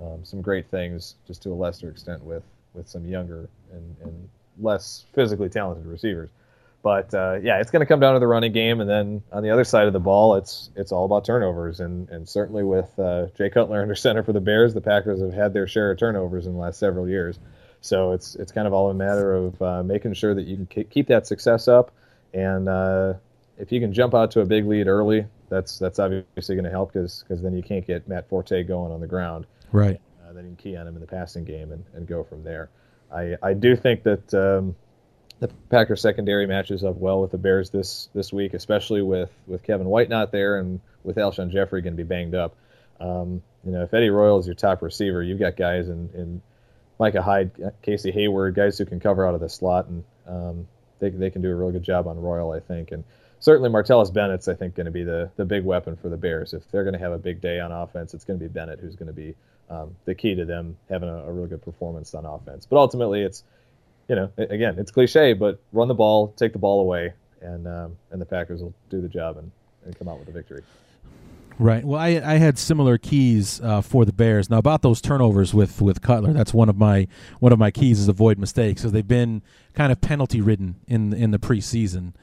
[0.00, 2.42] um, some great things, just to a lesser extent with
[2.74, 4.28] with some younger and, and
[4.60, 6.30] less physically talented receivers.
[6.82, 9.42] But uh, yeah, it's going to come down to the running game, and then on
[9.42, 11.80] the other side of the ball, it's it's all about turnovers.
[11.80, 15.32] And and certainly with uh, Jay Cutler under center for the Bears, the Packers have
[15.32, 17.38] had their share of turnovers in the last several years.
[17.80, 20.84] So it's it's kind of all a matter of uh, making sure that you can
[20.84, 21.90] keep that success up,
[22.34, 23.14] and uh,
[23.58, 26.70] if you can jump out to a big lead early, that's that's obviously going to
[26.70, 29.46] help because because then you can't get Matt Forte going on the ground.
[29.72, 30.00] Right.
[30.22, 32.44] Uh, then you can key on him in the passing game and, and go from
[32.44, 32.70] there.
[33.12, 34.34] I I do think that.
[34.34, 34.76] Um,
[35.40, 39.62] the Packers secondary matches up well with the Bears this this week, especially with with
[39.62, 42.54] Kevin White not there and with Alshon Jeffery going to be banged up.
[43.00, 46.42] Um, you know, if Eddie Royal is your top receiver, you've got guys in, in
[47.00, 50.68] Micah Hyde, Casey Hayward, guys who can cover out of the slot, and um,
[51.00, 52.92] they they can do a really good job on Royal, I think.
[52.92, 53.02] And
[53.40, 56.52] certainly Martellus Bennett's, I think, going to be the the big weapon for the Bears.
[56.52, 58.80] If they're going to have a big day on offense, it's going to be Bennett
[58.80, 59.34] who's going to be
[59.70, 62.66] um, the key to them having a, a really good performance on offense.
[62.66, 63.44] But ultimately, it's
[64.06, 67.96] you know, again, it's cliche, but run the ball, take the ball away, and um,
[68.10, 69.50] and the Packers will do the job and,
[69.86, 70.62] and come out with a victory.
[71.60, 71.84] Right.
[71.84, 74.48] Well, I, I had similar keys uh, for the Bears.
[74.48, 77.06] Now about those turnovers with, with Cutler, that's one of my
[77.38, 79.42] one of my keys is avoid mistakes because they've been
[79.74, 82.14] kind of penalty ridden in in the preseason.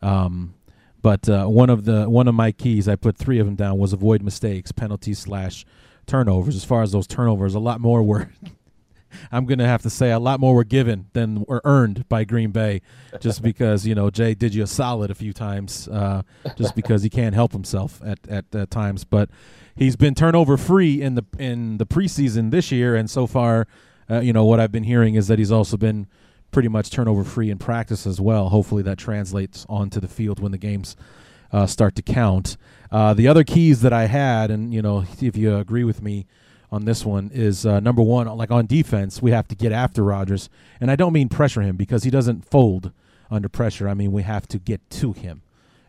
[0.00, 0.54] Um,
[1.02, 3.78] but uh, one of the one of my keys, I put three of them down,
[3.78, 5.66] was avoid mistakes, penalties slash
[6.06, 6.54] turnovers.
[6.54, 8.30] As far as those turnovers, a lot more were
[9.32, 12.24] I'm going to have to say a lot more were given than were earned by
[12.24, 12.82] Green Bay,
[13.20, 16.22] just because you know Jay did you a solid a few times, uh,
[16.56, 19.04] just because he can't help himself at, at at times.
[19.04, 19.30] But
[19.74, 23.66] he's been turnover free in the in the preseason this year, and so far,
[24.10, 26.06] uh, you know what I've been hearing is that he's also been
[26.50, 28.48] pretty much turnover free in practice as well.
[28.48, 30.96] Hopefully that translates onto the field when the games
[31.52, 32.56] uh, start to count.
[32.92, 36.26] Uh, the other keys that I had, and you know, if you agree with me
[36.74, 40.02] on this one is uh, number one, like on defense, we have to get after
[40.02, 40.50] Rodgers,
[40.80, 42.90] and I don't mean pressure him because he doesn't fold
[43.30, 43.88] under pressure.
[43.88, 45.42] I mean we have to get to him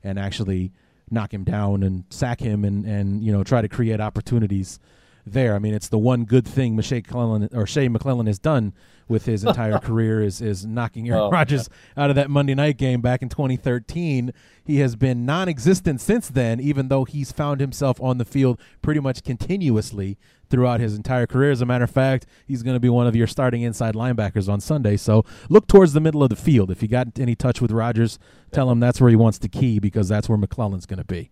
[0.03, 0.71] and actually
[1.09, 4.79] knock him down and sack him and and you know try to create opportunities
[5.25, 5.55] there.
[5.55, 8.73] I mean, it's the one good thing Shea McClellin or Shea McClellin has done
[9.07, 11.67] with his entire career is is knocking Aaron oh, Rodgers
[11.97, 12.03] yeah.
[12.03, 14.31] out of that Monday night game back in 2013.
[14.63, 18.99] He has been non-existent since then, even though he's found himself on the field pretty
[18.99, 20.17] much continuously
[20.55, 21.51] throughout his entire career.
[21.51, 24.47] As a matter of fact, he's going to be one of your starting inside linebackers
[24.47, 24.95] on Sunday.
[24.95, 26.71] So look towards the middle of the field.
[26.71, 28.17] If you got any touch with Rodgers,
[28.53, 31.29] tell him that's where he wants the key because that's where McClellin's going to be.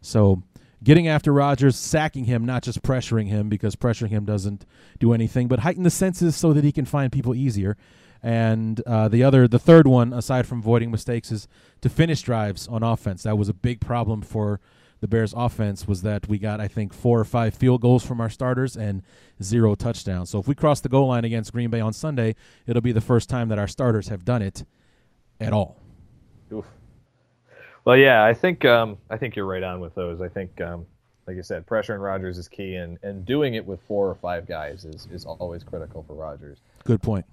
[0.00, 0.42] So
[0.82, 4.66] getting after Rodgers, sacking him, not just pressuring him because pressuring him doesn't
[4.98, 7.76] do anything, but heighten the senses so that he can find people easier.
[8.24, 11.46] And uh, the other, the third one, aside from avoiding mistakes, is
[11.80, 13.22] to finish drives on offense.
[13.22, 14.60] That was a big problem for
[15.04, 15.86] the Bears' offense.
[15.86, 19.02] Was that we got I think four or five field goals from our starters and
[19.42, 20.30] zero touchdowns.
[20.30, 22.36] So if we cross the goal line against Green Bay on Sunday,
[22.66, 24.64] it'll be the first time that our starters have done it
[25.38, 25.76] at all.
[26.50, 26.64] Oof.
[27.84, 30.22] Well, yeah, I think um, I think you're right on with those.
[30.22, 30.86] I think, um,
[31.26, 34.14] like I said, pressure on Rodgers is key, and, and doing it with four or
[34.14, 36.60] five guys is, is always critical for Rodgers.
[36.84, 37.26] Good point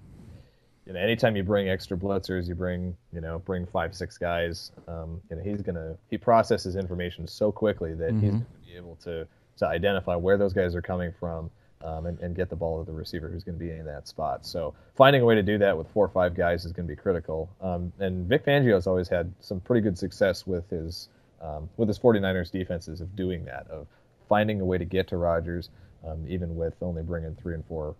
[0.86, 4.72] you know, anytime you bring extra blitzers, you bring, you know, bring five, six guys,
[4.88, 8.20] um, you know, he's gonna he processes information so quickly that mm-hmm.
[8.20, 9.26] he's gonna be able to
[9.58, 11.50] to identify where those guys are coming from
[11.84, 14.06] um, and, and get the ball to the receiver who's going to be in that
[14.06, 14.46] spot.
[14.46, 16.92] So finding a way to do that with four or five guys is going to
[16.92, 17.50] be critical.
[17.60, 21.08] Um, and Vic Fangio has always had some pretty good success with his
[21.40, 23.88] um, with his 49ers defenses of doing that, of
[24.28, 25.70] finding a way to get to Rodgers,
[26.06, 27.96] um, even with only bringing three and four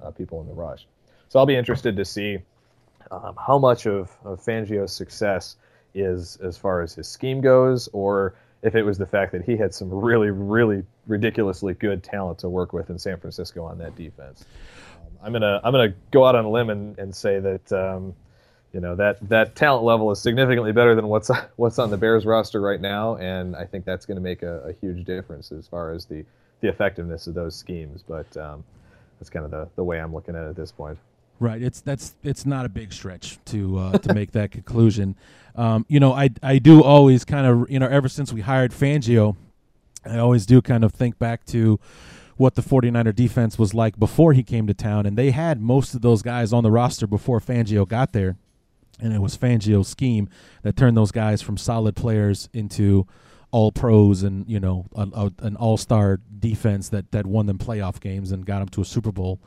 [0.00, 0.86] uh, people in the rush.
[1.28, 2.38] So I'll be interested to see
[3.10, 5.56] um, how much of, of Fangio's success
[5.94, 9.56] is as far as his scheme goes, or if it was the fact that he
[9.56, 13.96] had some really, really ridiculously good talent to work with in San Francisco on that
[13.96, 14.44] defense.
[15.00, 18.14] Um, I'm gonna I'm gonna go out on a limb and, and say that um,
[18.72, 22.26] you know that that talent level is significantly better than what's what's on the Bears
[22.26, 25.66] roster right now, and I think that's going to make a, a, huge difference as
[25.66, 26.24] far as the
[26.60, 28.02] the effectiveness of those schemes.
[28.06, 28.64] But um,
[29.18, 30.98] that's kind of the, the way I'm looking at it at this point.
[31.40, 31.62] Right.
[31.62, 35.16] It's that's it's not a big stretch to uh, to make that conclusion.
[35.54, 38.72] Um, you know, I I do always kind of you know ever since we hired
[38.72, 39.36] Fangio,
[40.04, 41.78] I always do kind of think back to
[42.36, 45.92] what the 49er defense was like before he came to town and they had most
[45.94, 48.36] of those guys on the roster before Fangio got there.
[49.00, 50.28] And it was Fangio's scheme
[50.62, 53.06] that turned those guys from solid players into
[53.50, 57.98] all pros and you know a, a, an all-star defense that that won them playoff
[57.98, 59.40] games and got them to a Super Bowl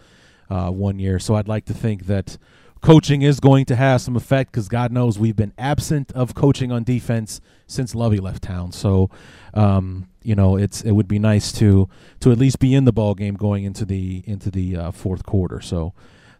[0.51, 1.17] uh, one year.
[1.17, 2.37] So I'd like to think that
[2.81, 6.71] coaching is going to have some effect because God knows we've been absent of coaching
[6.71, 8.73] on defense since Lovie left town.
[8.73, 9.09] So,
[9.53, 11.87] um, you know, it's it would be nice to
[12.19, 15.25] to at least be in the ball game going into the into the uh, fourth
[15.25, 15.61] quarter.
[15.61, 15.93] So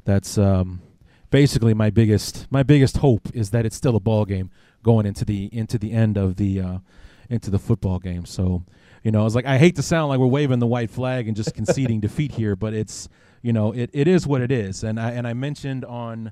[0.03, 0.81] that's um,
[1.29, 4.51] basically my biggest my biggest hope is that it's still a ball game
[4.83, 6.77] going into the into the end of the uh,
[7.29, 8.25] into the football game.
[8.25, 8.63] So.
[9.03, 11.35] You know, it's like I hate to sound like we're waving the white flag and
[11.35, 13.09] just conceding defeat here, but it's
[13.41, 14.83] you know, it, it is what it is.
[14.83, 16.31] And I and I mentioned on,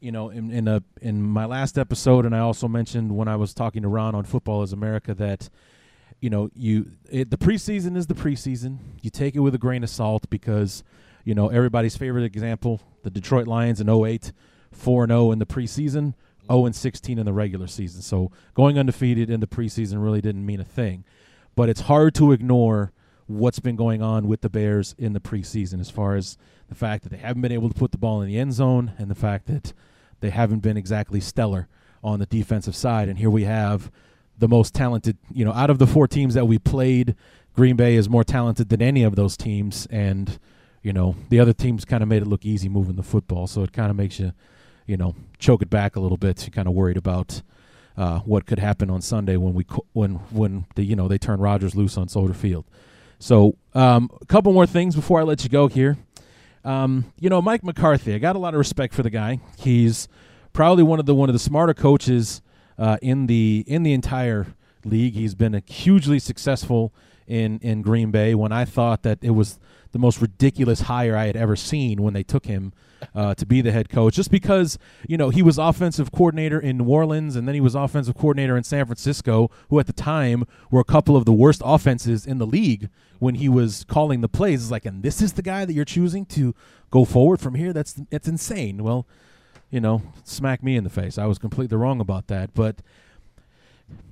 [0.00, 3.36] you know, in in a in my last episode, and I also mentioned when I
[3.36, 5.48] was talking to Ron on Football is America that,
[6.20, 8.78] you know, you it, the preseason is the preseason.
[9.02, 10.82] You take it with a grain of salt because,
[11.24, 14.32] you know, everybody's favorite example, the Detroit Lions in 08,
[14.72, 16.14] 4 0 in the preseason.
[16.50, 18.00] 0 and 16 in the regular season.
[18.00, 21.04] So going undefeated in the preseason really didn't mean a thing.
[21.54, 22.90] But it's hard to ignore
[23.28, 26.36] what's been going on with the Bears in the preseason as far as
[26.68, 28.92] the fact that they haven't been able to put the ball in the end zone
[28.98, 29.72] and the fact that
[30.20, 31.68] they haven't been exactly stellar
[32.02, 33.08] on the defensive side.
[33.08, 33.90] And here we have
[34.36, 37.14] the most talented, you know, out of the four teams that we played,
[37.54, 39.86] Green Bay is more talented than any of those teams.
[39.90, 40.38] And,
[40.82, 43.46] you know, the other teams kind of made it look easy moving the football.
[43.46, 44.32] So it kind of makes you,
[44.86, 46.42] you know, choke it back a little bit.
[46.42, 47.42] You're kind of worried about.
[47.96, 51.40] Uh, what could happen on Sunday when we when when the you know they turn
[51.40, 52.64] Rodgers loose on Soldier Field.
[53.18, 55.96] So, um, a couple more things before I let you go here.
[56.64, 58.14] Um, you know, Mike McCarthy.
[58.14, 59.40] I got a lot of respect for the guy.
[59.58, 60.08] He's
[60.52, 62.42] probably one of the one of the smarter coaches
[62.78, 64.48] uh, in the in the entire
[64.84, 65.14] league.
[65.14, 66.92] He's been a hugely successful
[67.26, 68.34] in in Green Bay.
[68.34, 69.58] When I thought that it was
[69.92, 72.72] the most ridiculous hire I had ever seen when they took him
[73.14, 74.78] uh, to be the head coach, just because
[75.08, 78.56] you know he was offensive coordinator in New Orleans and then he was offensive coordinator
[78.56, 82.38] in San Francisco, who at the time were a couple of the worst offenses in
[82.38, 84.62] the league when he was calling the plays.
[84.62, 86.54] It's like, and this is the guy that you're choosing to
[86.90, 87.72] go forward from here.
[87.72, 88.82] That's that's insane.
[88.82, 89.06] Well,
[89.70, 91.18] you know, smack me in the face.
[91.18, 92.76] I was completely wrong about that, but.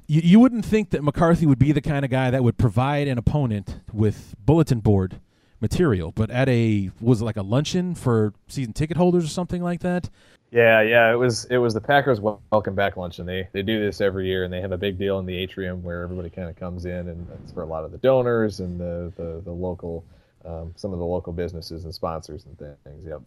[0.09, 3.09] You, you wouldn't think that McCarthy would be the kind of guy that would provide
[3.09, 5.19] an opponent with bulletin board
[5.61, 9.63] material, but at a was it like a luncheon for season ticket holders or something
[9.63, 10.11] like that.
[10.51, 13.27] Yeah, yeah, it was it was the Packers welcome back luncheon.
[13.27, 15.83] They they do this every year, and they have a big deal in the atrium
[15.83, 18.79] where everybody kind of comes in, and it's for a lot of the donors and
[18.79, 20.05] the the, the local
[20.45, 23.07] um, some of the local businesses and sponsors and things.
[23.07, 23.23] Yep.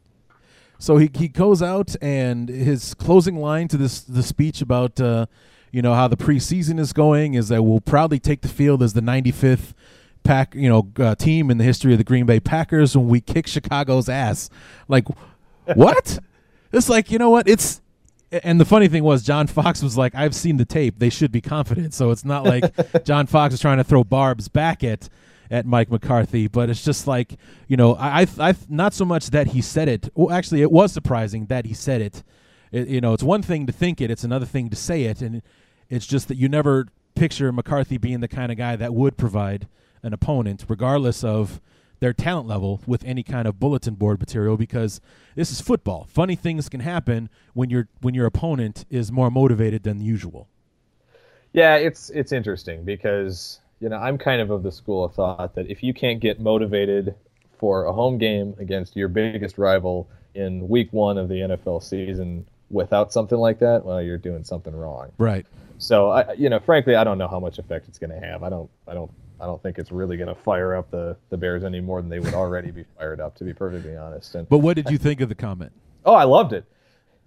[0.77, 5.25] So he he goes out and his closing line to this the speech about uh,
[5.71, 8.93] you know how the preseason is going is that we'll proudly take the field as
[8.93, 9.73] the 95th
[10.29, 13.19] pack, you know, uh, team in the history of the Green Bay Packers when we
[13.19, 14.51] kick Chicago's ass.
[14.87, 15.07] Like,
[15.73, 16.19] what?
[16.71, 17.47] it's like you know what?
[17.47, 17.81] It's
[18.31, 20.99] And the funny thing was, John Fox was like, "I've seen the tape.
[20.99, 22.63] They should be confident." So it's not like
[23.05, 25.09] John Fox is trying to throw barbs back at
[25.49, 27.35] at Mike McCarthy, but it's just like
[27.67, 30.09] you know, I, I, not so much that he said it.
[30.13, 32.23] Well, actually, it was surprising that he said it.
[32.71, 32.87] it.
[32.87, 35.41] You know, it's one thing to think it; it's another thing to say it, and
[35.89, 39.67] it's just that you never picture McCarthy being the kind of guy that would provide
[40.03, 41.61] an opponent, regardless of
[41.99, 44.57] their talent level, with any kind of bulletin board material.
[44.57, 45.01] Because
[45.35, 46.07] this is football.
[46.09, 50.47] Funny things can happen when your when your opponent is more motivated than usual.
[51.53, 55.55] Yeah, it's it's interesting because you know I'm kind of of the school of thought
[55.55, 57.15] that if you can't get motivated
[57.59, 62.45] for a home game against your biggest rival in week one of the NFL season
[62.69, 65.11] without something like that, well, you're doing something wrong.
[65.17, 65.45] Right.
[65.77, 68.43] So I, you know, frankly, I don't know how much effect it's going to have.
[68.43, 69.11] I don't, I don't,
[69.41, 72.09] I don't think it's really going to fire up the the Bears any more than
[72.09, 74.35] they would already be fired up, to be perfectly honest.
[74.35, 75.71] And but what did you think of the comment?
[76.05, 76.65] Oh, I loved it.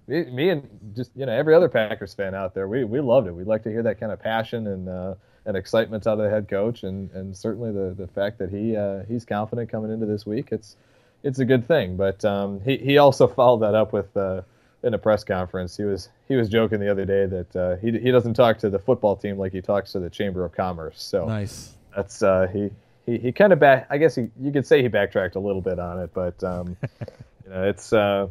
[0.07, 3.29] Me, me, and just you know every other Packers fan out there, we we loved
[3.29, 3.35] it.
[3.35, 5.15] We'd like to hear that kind of passion and uh,
[5.47, 8.77] and excitement out of the head coach, and and certainly the the fact that he
[8.77, 10.49] uh, he's confident coming into this week.
[10.53, 10.77] It's
[11.23, 11.97] it's a good thing.
[11.97, 14.17] But um, he he also followed that up with.
[14.17, 14.43] Uh,
[14.85, 17.93] in a press conference, he was he was joking the other day that uh, he
[17.99, 21.01] he doesn't talk to the football team like he talks to the Chamber of Commerce.
[21.01, 21.75] So nice.
[21.95, 22.71] That's uh, he
[23.07, 23.87] he, he kind of back.
[23.91, 26.77] I guess he, you could say he backtracked a little bit on it, but um,
[27.45, 28.29] you know it's uh,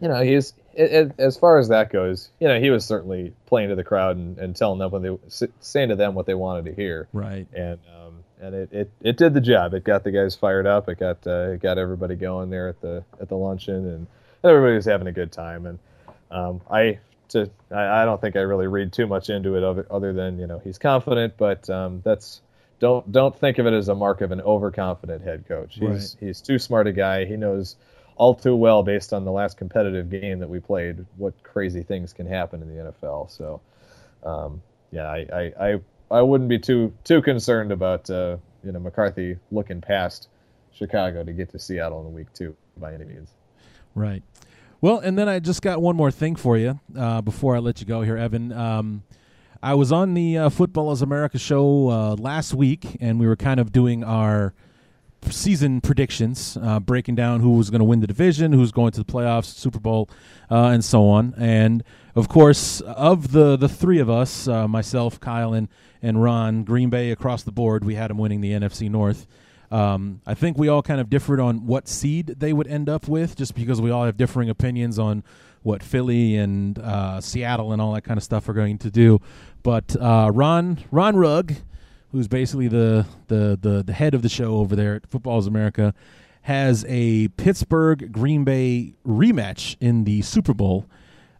[0.00, 2.30] you know he's it, it, as far as that goes.
[2.40, 5.16] You know he was certainly playing to the crowd and, and telling them what they
[5.60, 7.08] saying to them what they wanted to hear.
[7.12, 7.46] Right.
[7.52, 9.74] And um, and it, it, it did the job.
[9.74, 10.88] It got the guys fired up.
[10.88, 14.06] It got uh, it got everybody going there at the at the luncheon and
[14.44, 15.66] everybody was having a good time.
[15.66, 15.78] And
[16.30, 16.98] um, I
[17.30, 20.38] to I, I, don't think I really read too much into it other, other than
[20.38, 22.40] you know he's confident, but um, that's
[22.78, 25.74] don't don't think of it as a mark of an overconfident head coach.
[25.74, 26.16] He's right.
[26.20, 27.24] he's too smart a guy.
[27.24, 27.76] He knows
[28.16, 32.12] all too well based on the last competitive game that we played what crazy things
[32.12, 33.30] can happen in the NFL.
[33.30, 33.60] So
[34.24, 38.78] um, yeah, I, I, I I wouldn't be too too concerned about uh, you know
[38.78, 40.28] McCarthy looking past
[40.72, 43.30] Chicago to get to Seattle in week two by any means.
[43.94, 44.22] Right.
[44.80, 47.80] Well, and then I just got one more thing for you uh, before I let
[47.80, 48.52] you go here, Evan.
[48.52, 49.02] Um,
[49.62, 53.36] I was on the uh, Football is America show uh, last week, and we were
[53.36, 54.54] kind of doing our
[55.30, 59.02] season predictions, uh, breaking down who was going to win the division, who's going to
[59.02, 60.08] the playoffs, Super Bowl,
[60.50, 61.34] uh, and so on.
[61.36, 61.82] And
[62.14, 65.68] of course, of the the three of us, uh, myself, Kyle, and
[66.02, 69.26] and Ron, Green Bay across the board, we had them winning the NFC North.
[69.70, 73.08] Um, I think we all kind of differed on what seed they would end up
[73.08, 75.24] with, just because we all have differing opinions on
[75.66, 79.20] what Philly and uh, Seattle and all that kind of stuff are going to do.
[79.64, 81.56] But uh, Ron Ron Rugg,
[82.12, 85.92] who's basically the, the the the head of the show over there at Football's America,
[86.42, 90.86] has a Pittsburgh Green Bay rematch in the Super Bowl.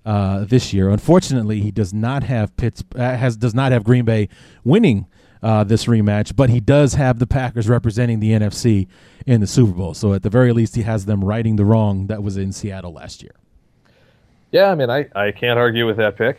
[0.05, 4.05] Uh, this year, unfortunately, he does not have Pitts uh, has does not have Green
[4.05, 4.29] Bay
[4.64, 5.07] winning
[5.41, 8.89] uh, this rematch, but he does have the Packers representing the NFC
[9.24, 9.95] in the Super Bowl.
[9.95, 12.93] So at the very least, he has them righting the wrong that was in Seattle
[12.93, 13.33] last year.
[14.51, 16.38] Yeah, I mean, I, I can't argue with that pick.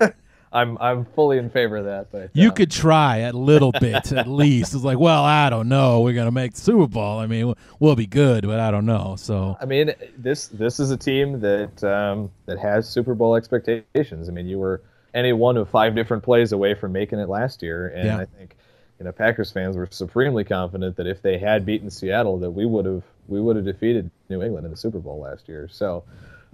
[0.54, 2.12] I'm I'm fully in favor of that.
[2.12, 4.72] But you uh, could try a little bit at least.
[4.72, 6.00] It's like, well, I don't know.
[6.00, 7.18] We're gonna make the Super Bowl.
[7.18, 9.16] I mean, we'll be good, but I don't know.
[9.18, 14.28] So I mean, this this is a team that um, that has Super Bowl expectations.
[14.28, 14.80] I mean, you were
[15.12, 17.88] any one of five different plays away from making it last year.
[17.88, 18.18] And yeah.
[18.18, 18.56] I think
[19.00, 22.64] you know Packers fans were supremely confident that if they had beaten Seattle, that we
[22.64, 25.68] would have we would have defeated New England in the Super Bowl last year.
[25.68, 26.04] So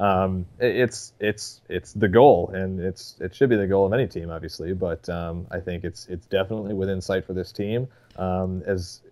[0.00, 4.06] um, it's it's it's the goal, and it's it should be the goal of any
[4.06, 4.72] team, obviously.
[4.72, 7.86] But um, I think it's it's definitely within sight for this team.
[8.16, 9.02] Um, as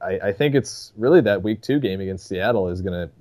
[0.00, 3.12] I, I think it's really that Week Two game against Seattle is going to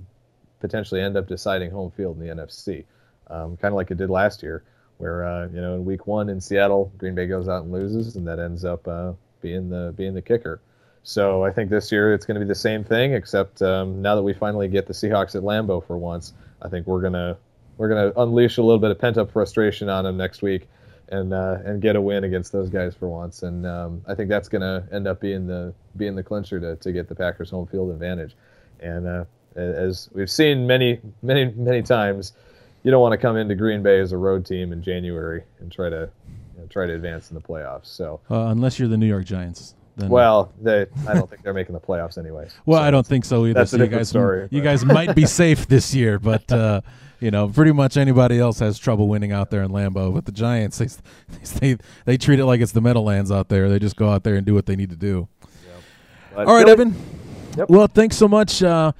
[0.59, 2.85] potentially end up deciding home field in the NFC,
[3.27, 4.63] um, kind of like it did last year
[4.97, 8.15] where uh, you know in week one in Seattle, Green Bay goes out and loses,
[8.15, 10.61] and that ends up uh, being the being the kicker.
[11.03, 14.15] So I think this year it's going to be the same thing, except um, now
[14.15, 17.37] that we finally get the Seahawks at Lambeau for once, I think we're gonna
[17.77, 20.67] we're gonna unleash a little bit of pent up frustration on them next week,
[21.09, 23.43] and uh, and get a win against those guys for once.
[23.43, 26.91] And um, I think that's gonna end up being the being the clincher to, to
[26.91, 28.35] get the Packers home field advantage.
[28.79, 29.25] And uh,
[29.55, 32.33] as we've seen many many many times,
[32.83, 35.71] you don't want to come into Green Bay as a road team in January and
[35.71, 36.09] try to
[36.55, 37.87] you know, try to advance in the playoffs.
[37.87, 39.75] So uh, unless you're the New York Giants.
[39.97, 42.49] Then well, they, I don't think they're making the playoffs anyway.
[42.65, 43.53] Well, so I don't think so either.
[43.53, 44.47] That's so you guys, story.
[44.51, 46.81] You guys might be safe this year, but uh,
[47.19, 50.13] you know, pretty much anybody else has trouble winning out there in Lambeau.
[50.13, 50.89] But the Giants, they
[51.59, 53.69] they they treat it like it's the Meadowlands out there.
[53.69, 55.27] They just go out there and do what they need to do.
[56.35, 56.47] Yep.
[56.47, 56.95] All right, Evan.
[57.57, 57.69] Yep.
[57.69, 58.61] Well, thanks so much.
[58.61, 58.91] Uh,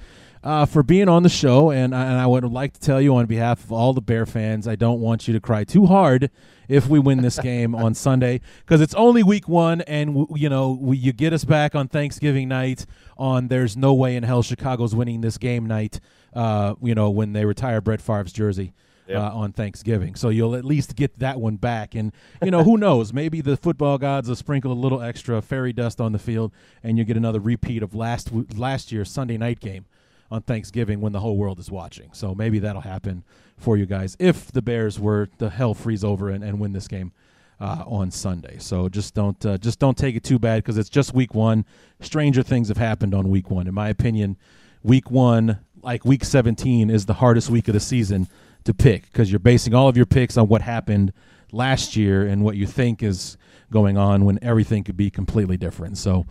[0.46, 1.70] uh, for being on the show.
[1.70, 4.24] And I, and I would like to tell you on behalf of all the Bear
[4.24, 6.30] fans, I don't want you to cry too hard
[6.68, 10.48] if we win this game on Sunday because it's only week one, and w- you
[10.48, 12.86] know we, you get us back on Thanksgiving night.
[13.18, 16.00] On there's no way in hell Chicago's winning this game night.
[16.32, 18.72] Uh, you know when they retire Brett Favre's jersey.
[19.08, 19.20] Yep.
[19.20, 22.10] Uh, on Thanksgiving, so you'll at least get that one back, and
[22.42, 23.12] you know who knows?
[23.12, 26.50] Maybe the football gods will sprinkle a little extra fairy dust on the field,
[26.82, 29.84] and you get another repeat of last w- last year's Sunday night game
[30.30, 32.10] on Thanksgiving when the whole world is watching.
[32.12, 33.24] So maybe that'll happen
[33.56, 36.88] for you guys if the Bears were the hell freeze over and, and win this
[36.88, 37.12] game
[37.60, 38.56] uh, on Sunday.
[38.58, 41.64] So just don't uh, just don't take it too bad because it's just week one.
[42.00, 44.36] Stranger things have happened on week one, in my opinion.
[44.82, 48.28] Week one, like week 17, is the hardest week of the season
[48.64, 51.12] to pick because you're basing all of your picks on what happened
[51.52, 53.36] last year and what you think is
[53.72, 55.98] going on when everything could be completely different.
[55.98, 56.26] So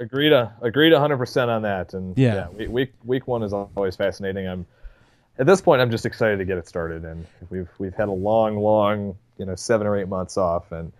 [0.00, 1.94] Agree- to uh, agreed 100% on that.
[1.94, 2.48] And Yeah.
[2.56, 4.46] we- week week one is always fascinating.
[4.48, 4.66] I'm
[5.38, 8.12] at this point, I'm just excited to get it started, and we've we've had a
[8.12, 10.92] long, long, you know, seven or eight months off, and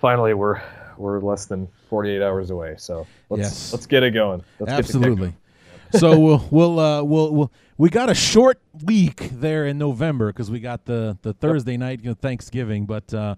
[0.00, 0.60] finally we're
[0.96, 2.74] we're less than 48 hours away.
[2.78, 3.72] So let's Yes.
[3.72, 4.42] let's get it going.
[4.60, 5.34] Let's get Absolutely.
[5.92, 10.50] so we'll we'll uh we'll, we'll we got a short week there in November because
[10.50, 13.34] we got the the Thursday night you know, Thanksgiving, but uh,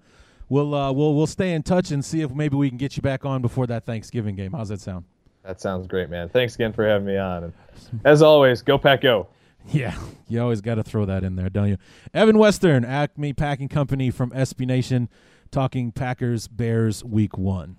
[0.49, 3.03] we'll uh we'll we'll stay in touch and see if maybe we can get you
[3.03, 4.53] back on before that Thanksgiving game.
[4.53, 5.05] How's that sound?
[5.45, 6.29] That sounds great, man.
[6.29, 7.45] Thanks again for having me on.
[7.45, 7.53] And
[8.05, 9.29] as always, go pack go.
[9.73, 11.77] Yeah, you always got to throw that in there, don't you?
[12.15, 15.09] Evan Western, Acme Packing Company from SB Nation,
[15.51, 17.75] talking Packers Bears Week One.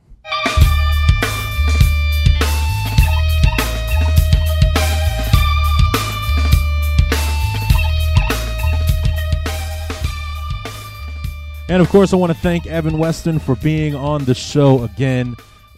[11.69, 15.35] And of course, I want to thank Evan Western for being on the show again,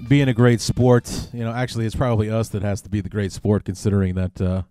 [0.07, 1.29] being a great sport.
[1.33, 4.39] You know, actually, it's probably us that has to be the great sport, considering that
[4.39, 4.61] uh,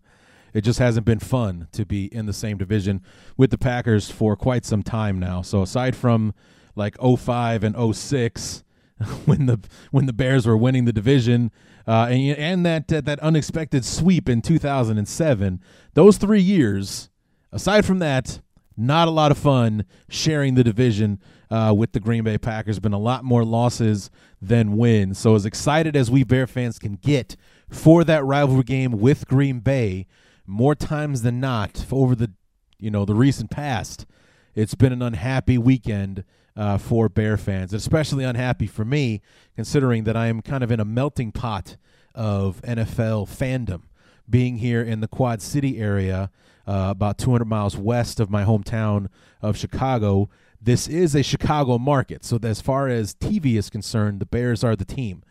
[0.55, 3.03] it just hasn't been fun to be in the same division
[3.37, 5.43] with the Packers for quite some time now.
[5.43, 6.35] So aside from
[6.77, 8.63] like 05 and 06,
[9.25, 9.59] when the
[9.91, 11.51] when the Bears were winning the division,
[11.89, 15.61] uh, and and that uh, that unexpected sweep in 2007,
[15.95, 17.11] those three years,
[17.51, 18.41] aside from that,
[18.79, 21.21] not a lot of fun sharing the division
[21.51, 22.79] uh, with the Green Bay Packers.
[22.79, 24.11] Been a lot more losses
[24.41, 25.19] than wins.
[25.19, 27.37] So as excited as we Bear fans can get
[27.69, 30.07] for that rivalry game with Green Bay,
[30.47, 32.31] more times than not over the
[32.79, 34.07] you know the recent past,
[34.55, 36.25] it's been an unhappy weekend
[36.57, 39.21] uh, for Bear fans, especially unhappy for me,
[39.55, 41.77] considering that I am kind of in a melting pot
[42.15, 43.83] of NFL fandom.
[44.29, 46.31] Being here in the Quad City area,
[46.69, 49.07] uh, about 200 miles west of my hometown
[49.41, 50.29] of Chicago,
[50.61, 52.25] this is a Chicago market.
[52.25, 55.23] So, as far as TV is concerned, the Bears are the team.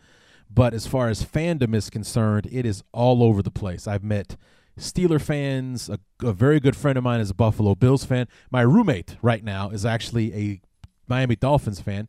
[0.50, 3.86] But as far as fandom is concerned, it is all over the place.
[3.86, 4.36] I've met
[4.78, 5.88] Steeler fans.
[5.88, 8.26] A, a very good friend of mine is a Buffalo Bills fan.
[8.50, 10.60] My roommate right now is actually a
[11.06, 12.08] Miami Dolphins fan.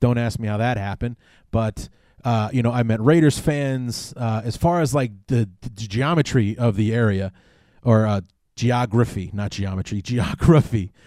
[0.00, 1.16] Don't ask me how that happened,
[1.50, 1.88] but
[2.24, 4.12] uh, you know I met Raiders fans.
[4.16, 7.32] Uh, as far as like the, the geometry of the area,
[7.82, 8.20] or uh,
[8.60, 10.92] geography, not geometry, geography.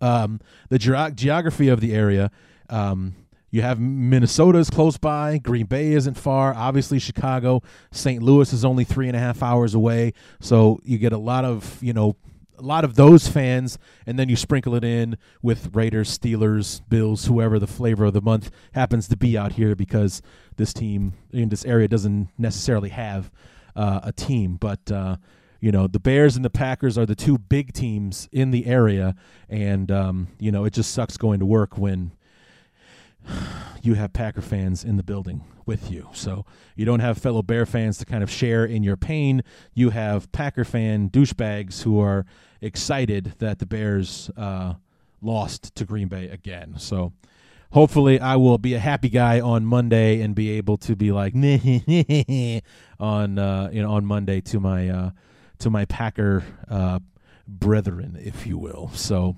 [0.00, 2.30] Um, the ge- geography of the area.
[2.70, 3.16] Um,
[3.50, 5.38] you have Minnesota is close by.
[5.38, 6.54] Green Bay isn't far.
[6.54, 7.60] Obviously, Chicago.
[7.90, 8.22] St.
[8.22, 10.12] Louis is only three and a half hours away.
[10.38, 12.14] So you get a lot of you know
[12.56, 13.76] a lot of those fans,
[14.06, 18.22] and then you sprinkle it in with Raiders, Steelers, Bills, whoever the flavor of the
[18.22, 20.22] month happens to be out here, because
[20.56, 23.32] this team in this area doesn't necessarily have
[23.74, 24.92] uh, a team, but.
[24.92, 25.16] Uh,
[25.64, 29.14] you know the Bears and the Packers are the two big teams in the area,
[29.48, 32.12] and um, you know it just sucks going to work when
[33.82, 36.10] you have Packer fans in the building with you.
[36.12, 36.44] So
[36.76, 39.42] you don't have fellow Bear fans to kind of share in your pain.
[39.72, 42.26] You have Packer fan douchebags who are
[42.60, 44.74] excited that the Bears uh,
[45.22, 46.74] lost to Green Bay again.
[46.76, 47.14] So
[47.70, 51.34] hopefully I will be a happy guy on Monday and be able to be like
[53.00, 55.10] on uh, you know on Monday to my uh,
[55.58, 57.00] to my Packer uh,
[57.46, 58.90] brethren, if you will.
[58.94, 59.36] So.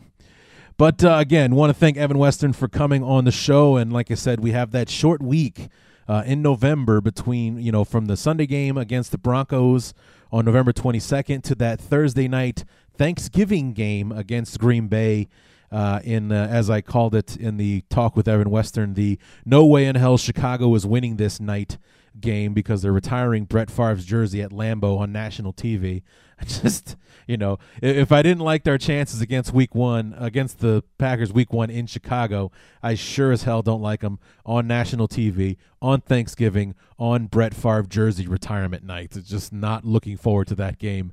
[0.78, 3.76] But uh, again, want to thank Evan Western for coming on the show.
[3.76, 5.68] And like I said, we have that short week
[6.06, 9.94] uh, in November between, you know, from the Sunday game against the Broncos
[10.30, 12.64] on November 22nd to that Thursday night
[12.96, 15.28] Thanksgiving game against Green Bay
[15.70, 19.64] uh, in uh, as I called it in the talk with Evan Western, the no
[19.64, 21.78] way in hell Chicago is winning this night
[22.20, 26.02] game because they're retiring Brett Favre's jersey at Lambeau on national TV.
[26.46, 26.96] Just
[27.26, 31.52] you know, if I didn't like their chances against Week One against the Packers Week
[31.52, 32.52] One in Chicago,
[32.82, 37.82] I sure as hell don't like them on national TV on Thanksgiving on Brett Favre
[37.82, 39.16] jersey retirement night.
[39.16, 41.12] It's just not looking forward to that game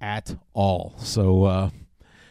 [0.00, 0.94] at all.
[0.98, 1.44] So.
[1.44, 1.70] uh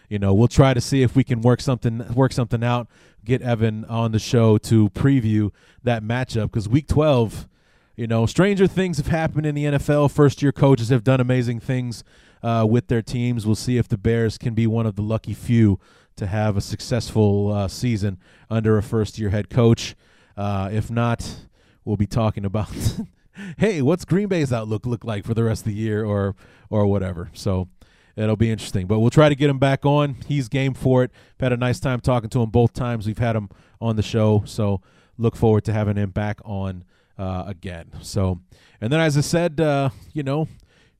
[0.09, 2.87] you know, we'll try to see if we can work something work something out.
[3.23, 5.51] Get Evan on the show to preview
[5.83, 7.47] that matchup because Week 12,
[7.95, 10.11] you know, stranger things have happened in the NFL.
[10.11, 12.03] First year coaches have done amazing things
[12.43, 13.45] uh, with their teams.
[13.45, 15.79] We'll see if the Bears can be one of the lucky few
[16.17, 19.95] to have a successful uh, season under a first year head coach.
[20.37, 21.47] Uh, if not,
[21.83, 22.69] we'll be talking about.
[23.57, 26.35] hey, what's Green Bay's outlook look like for the rest of the year, or
[26.69, 27.29] or whatever.
[27.33, 27.69] So
[28.15, 28.87] it'll be interesting.
[28.87, 30.17] But we'll try to get him back on.
[30.27, 31.11] He's game for it.
[31.39, 33.49] Had a nice time talking to him both times we've had him
[33.81, 34.43] on the show.
[34.45, 34.81] So
[35.17, 36.83] look forward to having him back on
[37.17, 37.91] uh, again.
[38.01, 38.41] So,
[38.81, 40.47] and then as I said, uh, you know,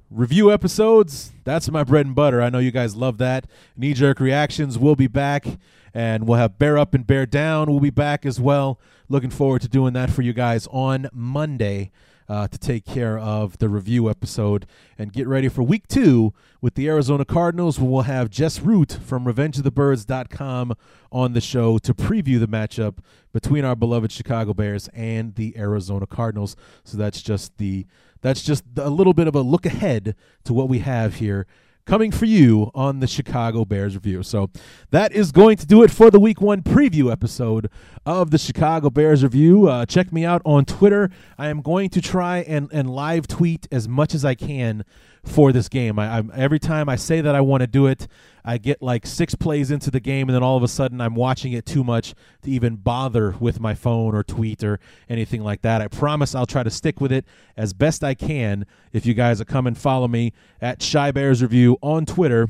[0.09, 1.32] review episodes.
[1.43, 2.41] That's my bread and butter.
[2.41, 3.47] I know you guys love that.
[3.76, 4.78] Knee jerk reactions.
[4.78, 5.45] We'll be back,
[5.93, 7.70] and we'll have bear up and bear down.
[7.70, 8.80] We'll be back as well.
[9.09, 11.91] Looking forward to doing that for you guys on Monday
[12.28, 14.65] uh, to take care of the review episode
[14.97, 17.80] and get ready for week two with the Arizona Cardinals.
[17.80, 20.76] We'll have Jess Root from RevengeOfTheBirds.com
[21.11, 22.97] on the show to preview the matchup
[23.32, 26.55] between our beloved Chicago Bears and the Arizona Cardinals.
[26.84, 27.86] So that's just the
[28.21, 30.15] that's just a little bit of a look ahead
[30.45, 31.45] to what we have here
[31.86, 34.23] coming for you on the Chicago Bears review.
[34.23, 34.49] So
[34.89, 37.69] that is going to do it for the week one preview episode
[38.05, 39.69] of the Chicago Bears review.
[39.69, 41.11] Uh, check me out on Twitter.
[41.38, 44.83] I am going to try and, and live tweet as much as I can
[45.23, 45.99] for this game.
[45.99, 48.07] I, I'm, every time I say that I want to do it,
[48.47, 51.15] I get like six plays into the game, and then all of a sudden I'm
[51.15, 54.79] watching it too much to even bother with my phone or tweet or
[55.09, 55.81] anything like that.
[55.81, 57.25] I promise I'll try to stick with it
[57.57, 58.67] as best I can.
[58.93, 60.31] If you guys will come and follow me
[60.61, 62.47] at Chi Bears Review on Twitter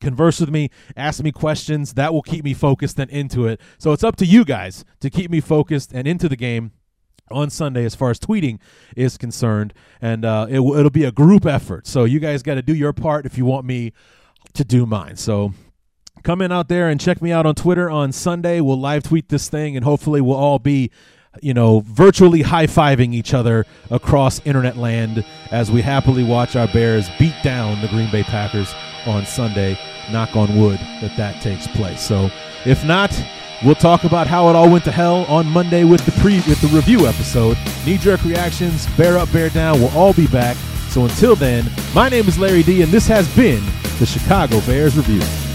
[0.00, 1.94] converse with me, ask me questions.
[1.94, 3.60] That will keep me focused and into it.
[3.78, 6.72] So it's up to you guys to keep me focused and into the game
[7.30, 8.58] on Sunday as far as tweeting
[8.96, 9.74] is concerned.
[10.00, 11.86] And uh, it, it'll be a group effort.
[11.86, 13.92] So you guys got to do your part if you want me
[14.54, 15.16] to do mine.
[15.16, 15.52] So
[16.22, 18.60] come in out there and check me out on Twitter on Sunday.
[18.60, 20.90] We'll live tweet this thing and hopefully we'll all be
[21.42, 26.68] you know, virtually high fiving each other across internet land as we happily watch our
[26.68, 28.74] Bears beat down the Green Bay Packers
[29.06, 29.78] on Sunday.
[30.10, 32.00] Knock on wood that that takes place.
[32.00, 32.30] So,
[32.64, 33.10] if not,
[33.64, 36.60] we'll talk about how it all went to hell on Monday with the pre with
[36.60, 37.58] the review episode.
[37.84, 39.80] Knee jerk reactions, bear up, bear down.
[39.80, 40.56] We'll all be back.
[40.96, 43.62] So until then, my name is Larry D, and this has been
[43.98, 45.45] the Chicago Bears Review.